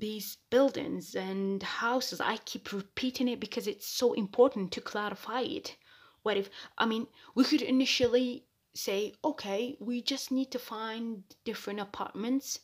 these 0.02 0.38
buildings 0.50 1.16
and 1.16 1.62
houses. 1.62 2.20
I 2.20 2.38
keep 2.38 2.74
repeating 2.74 3.28
it 3.28 3.40
because 3.40 3.68
it's 3.68 3.88
so 3.88 4.14
important 4.14 4.72
to 4.72 4.82
clarify 4.82 5.42
it. 5.42 5.78
What 6.24 6.38
if 6.38 6.50
i 6.78 6.86
mean 6.88 7.08
we 7.36 7.44
could 7.44 7.62
initially 7.62 8.46
say 8.74 9.14
okay 9.24 9.78
we 9.80 10.02
just 10.02 10.32
need 10.32 10.50
to 10.52 10.60
find 10.60 11.24
different 11.44 11.80
apartments 11.80 12.62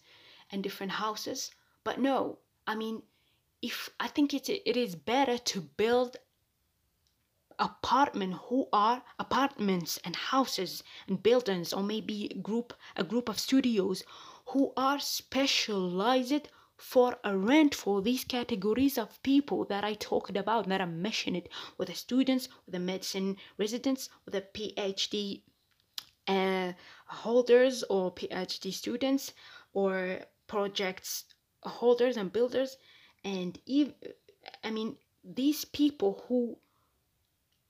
and 0.51 0.63
different 0.63 0.93
houses. 0.93 1.51
But 1.83 1.99
no 1.99 2.39
i 2.65 2.73
mean 2.73 3.03
if 3.61 3.89
i 3.99 4.07
think 4.07 4.33
it, 4.33 4.49
it 4.49 4.75
is 4.75 4.95
better 4.95 5.37
to 5.37 5.61
build 5.61 6.17
apartment 7.59 8.33
who 8.47 8.67
are 8.73 9.03
apartments 9.19 9.99
and 10.03 10.15
houses 10.15 10.83
and 11.07 11.21
buildings 11.21 11.71
or 11.71 11.83
maybe 11.83 12.29
group 12.41 12.73
a 12.95 13.03
group 13.03 13.29
of 13.29 13.39
studios 13.39 14.03
who 14.47 14.73
are 14.75 14.99
specialized 14.99 16.49
for 16.77 17.17
a 17.23 17.35
rent 17.35 17.73
for 17.73 18.01
these 18.01 18.23
categories 18.23 18.97
of 18.97 19.21
people 19.23 19.65
that 19.65 19.83
I 19.83 19.95
talked 19.95 20.37
about 20.37 20.67
that 20.69 20.79
I 20.79 20.85
mentioned 20.85 21.49
with 21.77 21.87
the 21.89 21.95
students 21.95 22.47
with 22.65 22.73
the 22.73 22.79
medicine 22.79 23.37
residents 23.57 24.09
with 24.25 24.33
the 24.33 24.41
PhD 24.41 25.41
uh, 26.27 26.73
holders 27.07 27.83
or 27.89 28.13
PhD 28.13 28.71
students 28.71 29.33
or 29.73 30.21
projects 30.45 31.25
holders 31.63 32.15
and 32.15 32.31
builders 32.31 32.77
and 33.23 33.59
even 33.65 33.95
I 34.63 34.69
mean 34.69 34.97
these 35.23 35.65
people 35.65 36.23
who 36.27 36.57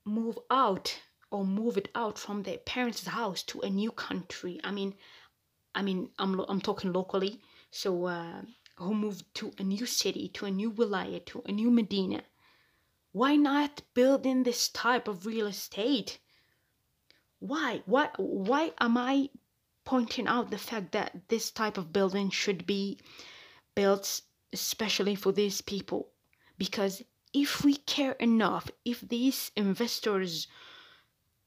move 0.04 0.38
out 0.50 1.00
or 1.30 1.44
move 1.44 1.76
it 1.76 1.88
out 1.94 2.18
from 2.18 2.42
their 2.42 2.58
parents' 2.58 3.06
house 3.06 3.42
to 3.42 3.60
a 3.60 3.68
new 3.68 3.90
country. 3.90 4.60
I 4.64 4.70
mean, 4.70 4.94
I 5.74 5.82
mean, 5.82 6.10
I'm 6.18 6.40
I'm 6.40 6.60
talking 6.60 6.92
locally. 6.92 7.40
So 7.70 8.06
uh, 8.06 8.42
who 8.78 8.94
moved 8.94 9.34
to 9.34 9.52
a 9.58 9.64
new 9.64 9.84
city, 9.86 10.28
to 10.28 10.46
a 10.46 10.50
new 10.50 10.70
wilaya, 10.70 11.24
to 11.26 11.42
a 11.46 11.50
new 11.50 11.70
Medina? 11.70 12.22
Why 13.10 13.34
not 13.34 13.82
build 13.92 14.24
in 14.24 14.44
this 14.44 14.68
type 14.68 15.08
of 15.08 15.26
real 15.26 15.48
estate? 15.48 16.20
Why? 17.40 17.82
Why? 17.86 18.10
Why 18.16 18.72
am 18.78 18.96
I 18.96 19.30
pointing 19.84 20.28
out 20.28 20.50
the 20.50 20.58
fact 20.58 20.92
that 20.92 21.28
this 21.28 21.50
type 21.50 21.76
of 21.76 21.92
building 21.92 22.30
should 22.30 22.66
be 22.66 23.00
built 23.74 24.22
especially 24.52 25.16
for 25.16 25.32
these 25.32 25.60
people? 25.60 26.12
Because 26.56 27.02
if 27.32 27.64
we 27.64 27.76
care 27.76 28.12
enough, 28.12 28.70
if 28.84 29.00
these 29.00 29.50
investors 29.56 30.46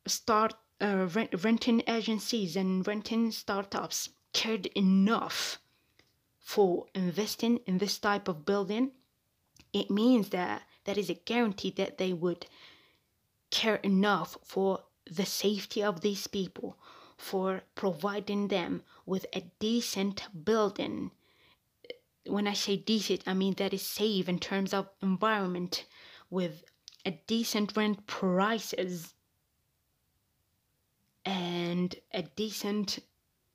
start 0.06 0.54
uh, 0.82 1.08
rent, 1.14 1.44
renting 1.44 1.84
agencies 1.88 2.58
and 2.58 2.86
renting 2.86 3.32
startups 3.32 4.10
cared 4.34 4.66
enough 4.68 5.61
for 6.52 6.86
investing 6.94 7.62
in 7.66 7.78
this 7.78 7.98
type 7.98 8.28
of 8.28 8.46
building, 8.46 8.92
it 9.72 9.90
means 9.90 10.30
that 10.30 10.62
that 10.84 10.98
is 10.98 11.10
a 11.10 11.14
guarantee 11.14 11.72
that 11.72 11.98
they 11.98 12.12
would 12.12 12.46
care 13.52 13.78
enough 13.78 14.38
for 14.44 14.82
the 15.10 15.26
safety 15.26 15.82
of 15.82 16.02
these 16.02 16.28
people, 16.28 16.78
for 17.18 17.62
providing 17.74 18.50
them 18.50 18.84
with 19.06 19.26
a 19.34 19.44
decent 19.60 20.28
building. 20.44 21.12
When 22.26 22.50
I 22.50 22.54
say 22.54 22.76
decent, 22.76 23.24
I 23.26 23.34
mean 23.34 23.54
that 23.54 23.74
is 23.74 23.88
safe 23.88 24.28
in 24.28 24.38
terms 24.38 24.74
of 24.74 24.90
environment 25.02 25.86
with 26.30 26.66
a 27.06 27.12
decent 27.28 27.78
rent 27.78 28.08
prices 28.08 29.14
and 31.24 31.96
a 32.14 32.24
decent 32.24 33.00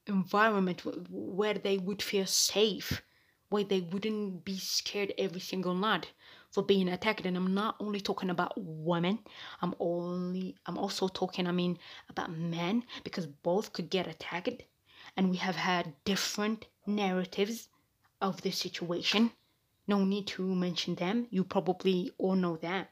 environment 0.06 0.82
where 1.10 1.54
they 1.54 1.78
would 1.78 2.02
feel 2.02 2.26
safe, 2.26 3.02
where 3.48 3.64
they 3.64 3.80
wouldn't 3.80 4.44
be 4.44 4.58
scared 4.58 5.12
every 5.18 5.40
single 5.40 5.74
night 5.74 6.12
for 6.50 6.62
being 6.62 6.88
attacked. 6.88 7.26
And 7.26 7.36
I'm 7.36 7.54
not 7.54 7.76
only 7.80 8.00
talking 8.00 8.30
about 8.30 8.52
women, 8.56 9.18
I'm 9.60 9.74
only 9.78 10.56
I'm 10.66 10.78
also 10.78 11.08
talking 11.08 11.46
I 11.46 11.52
mean 11.52 11.78
about 12.08 12.30
men 12.32 12.84
because 13.04 13.26
both 13.26 13.72
could 13.72 13.90
get 13.90 14.06
attacked 14.06 14.62
and 15.16 15.30
we 15.30 15.36
have 15.36 15.56
had 15.56 15.94
different 16.04 16.66
narratives 16.86 17.68
of 18.20 18.42
the 18.42 18.50
situation. 18.50 19.32
No 19.86 20.04
need 20.04 20.26
to 20.28 20.42
mention 20.42 20.94
them. 20.94 21.26
You 21.30 21.44
probably 21.44 22.10
all 22.18 22.34
know 22.34 22.56
that. 22.56 22.90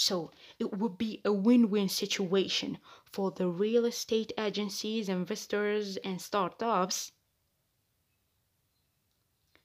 So 0.00 0.30
it 0.60 0.72
would 0.74 0.96
be 0.96 1.20
a 1.24 1.32
win 1.32 1.70
win 1.70 1.88
situation 1.88 2.78
for 3.04 3.32
the 3.32 3.48
real 3.48 3.84
estate 3.84 4.32
agencies, 4.38 5.08
investors, 5.08 5.96
and 5.98 6.22
startups, 6.22 7.10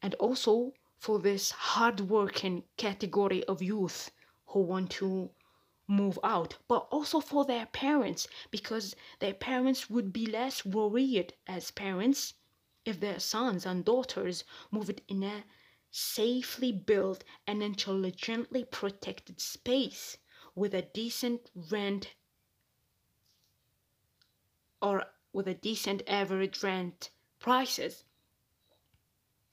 and 0.01 0.15
also 0.15 0.73
for 0.97 1.19
this 1.19 1.51
hardworking 1.51 2.63
category 2.77 3.43
of 3.43 3.61
youth 3.61 4.09
who 4.47 4.61
want 4.61 4.89
to 4.93 5.29
move 5.87 6.17
out, 6.23 6.57
but 6.67 6.87
also 6.89 7.19
for 7.19 7.45
their 7.45 7.67
parents 7.67 8.27
because 8.49 8.95
their 9.19 9.35
parents 9.35 9.87
would 9.87 10.11
be 10.11 10.25
less 10.25 10.65
worried 10.65 11.35
as 11.45 11.69
parents 11.69 12.33
if 12.85 12.99
their 12.99 13.19
sons 13.19 13.67
and 13.67 13.85
daughters 13.85 14.43
moved 14.71 14.99
in 15.07 15.21
a 15.21 15.43
safely 15.91 16.71
built 16.71 17.23
and 17.45 17.61
intelligently 17.61 18.65
protected 18.65 19.39
space 19.39 20.17
with 20.55 20.73
a 20.73 20.81
decent 20.81 21.49
rent 21.71 22.13
or 24.81 25.03
with 25.31 25.47
a 25.47 25.53
decent 25.53 26.03
average 26.07 26.61
rent 26.61 27.09
prices. 27.39 28.03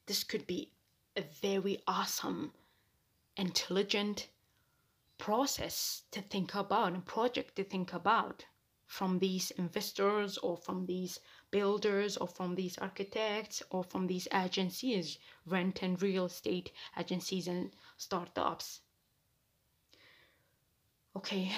This 0.06 0.24
could 0.24 0.46
be 0.46 0.72
a 1.16 1.22
very 1.22 1.82
awesome, 1.86 2.52
intelligent 3.36 4.28
process 5.18 6.02
to 6.10 6.20
think 6.20 6.54
about 6.54 6.92
and 6.92 7.04
project 7.04 7.56
to 7.56 7.64
think 7.64 7.92
about 7.92 8.44
from 8.86 9.20
these 9.20 9.52
investors 9.52 10.36
or 10.38 10.56
from 10.56 10.86
these 10.86 11.20
builders 11.50 12.16
or 12.16 12.26
from 12.26 12.56
these 12.56 12.76
architects 12.78 13.62
or 13.70 13.84
from 13.84 14.08
these 14.08 14.26
agencies, 14.34 15.18
rent 15.46 15.82
and 15.82 16.02
real 16.02 16.24
estate 16.24 16.72
agencies 16.98 17.46
and 17.46 17.72
startups. 17.96 18.80
Okay, 21.16 21.50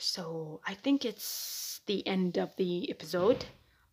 so 0.00 0.60
I 0.66 0.74
think 0.74 1.04
it's 1.04 1.80
the 1.86 2.04
end 2.08 2.36
of 2.38 2.56
the 2.56 2.90
episode. 2.90 3.44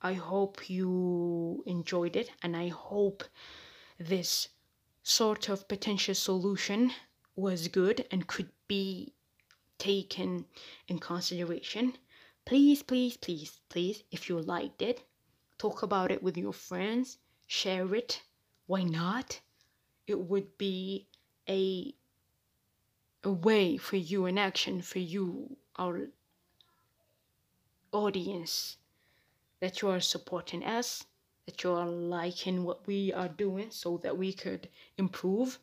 I 0.02 0.14
hope 0.14 0.70
you 0.72 1.64
enjoyed 1.68 2.16
it 2.16 2.32
and 2.42 2.58
I 2.58 2.70
hope 2.70 3.24
this 4.00 4.50
sort 5.04 5.50
of 5.50 5.68
potential 5.68 6.16
solution 6.16 6.92
was 7.36 7.68
good 7.68 8.08
and 8.10 8.26
could 8.26 8.50
be 8.68 9.14
taken 9.78 10.46
in 10.88 10.98
consideration. 10.98 11.94
Please, 12.44 12.82
please, 12.82 13.18
please, 13.18 13.62
please, 13.70 14.04
if 14.12 14.28
you 14.28 14.40
liked 14.42 14.82
it, 14.82 15.04
talk 15.60 15.84
about 15.84 16.12
it 16.12 16.24
with 16.24 16.38
your 16.38 16.54
friends, 16.54 17.20
share 17.46 17.94
it. 17.94 18.24
Why 18.66 18.82
not? 18.82 19.42
It 20.08 20.20
would 20.20 20.58
be 20.58 21.08
a 21.48 21.94
a 23.24 23.32
way 23.32 23.78
for 23.78 23.98
you, 23.98 24.26
an 24.26 24.38
action 24.38 24.82
for 24.82 25.00
you, 25.00 25.58
our 25.78 26.08
audience, 27.92 28.78
that 29.60 29.82
you 29.82 29.90
are 29.90 30.00
supporting 30.00 30.64
us, 30.64 31.06
that 31.46 31.64
you 31.64 31.72
are 31.72 31.88
liking 31.88 32.64
what 32.64 32.86
we 32.88 33.12
are 33.14 33.30
doing 33.30 33.68
so 33.72 33.98
that 34.04 34.18
we 34.18 34.34
could 34.34 34.70
improve. 34.98 35.60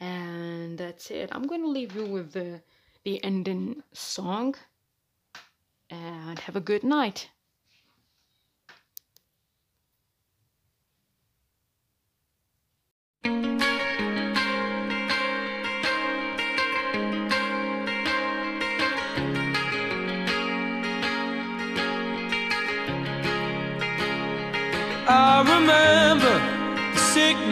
And 0.00 0.78
that's 0.78 1.10
it. 1.10 1.28
I'm 1.32 1.46
going 1.46 1.62
to 1.62 1.68
leave 1.68 1.94
you 1.94 2.06
with 2.06 2.32
the, 2.32 2.62
the 3.04 3.22
ending 3.22 3.82
song. 3.92 4.54
And 5.90 6.38
have 6.38 6.54
a 6.54 6.60
good 6.60 6.84
night. 6.84 7.28
I 13.24 13.69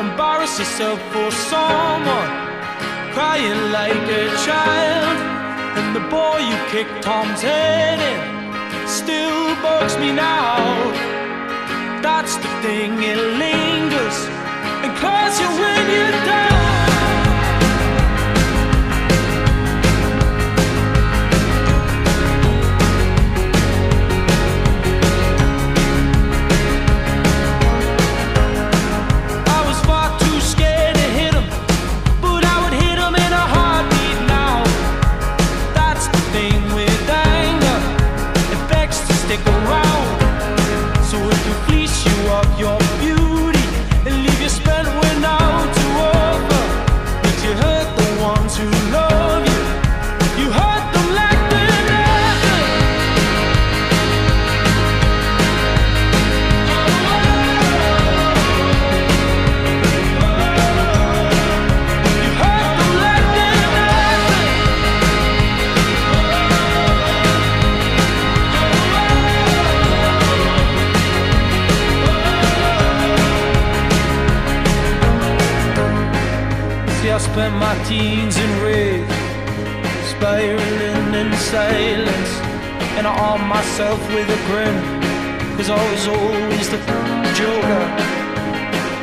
Embarrass 0.00 0.58
yourself 0.58 1.00
for 1.12 1.30
someone, 1.30 2.30
crying 3.14 3.72
like 3.72 4.06
a 4.22 4.26
child. 4.46 5.16
And 5.78 5.96
the 5.96 6.04
boy 6.08 6.38
you 6.48 6.56
kicked 6.72 7.02
Tom's 7.02 7.40
head 7.40 7.98
in 8.12 8.88
still 8.88 9.54
bugs 9.62 9.96
me 9.98 10.12
now. 10.12 10.56
That's 12.02 12.36
the 12.36 12.50
thing, 12.62 13.02
it 13.02 13.18
lingers 13.42 14.18
and 14.84 14.96
claws 14.98 15.40
you 15.40 15.48
when 15.60 15.90
you're. 15.90 16.75
teens 77.88 78.36
in 78.36 78.50
red, 78.62 79.06
spiraling 80.10 81.14
in 81.14 81.32
silence. 81.34 82.32
And 82.98 83.06
I 83.06 83.12
arm 83.28 83.46
myself 83.46 84.00
with 84.14 84.28
a 84.28 84.40
grin, 84.48 84.76
cause 85.56 85.70
I 85.70 85.78
was 85.92 86.08
always 86.08 86.66
the 86.68 86.80
joker. 87.38 87.84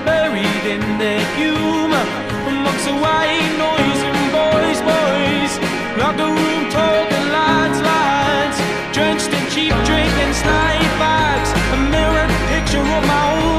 Buried 0.04 0.64
in 0.76 0.84
their 1.00 1.24
humor, 1.40 2.06
amongst 2.52 2.86
the 2.90 2.96
white 3.06 3.54
noise 3.66 4.02
and 4.10 4.22
boys, 4.36 4.80
boys. 4.92 5.54
Locker 6.00 6.32
room 6.40 6.64
talk 6.70 7.08
and 7.18 7.28
lads, 7.32 7.80
lads. 7.90 8.58
Drenched 8.96 9.32
in 9.32 9.44
cheap 9.54 9.76
drink 9.88 10.14
and 10.26 10.36
snide 10.36 10.94
bags. 11.00 11.50
A 11.76 11.78
mirror 11.96 12.28
picture 12.52 12.84
of 12.98 13.04
my 13.08 13.24
own. 13.32 13.53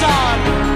sun 0.00 0.75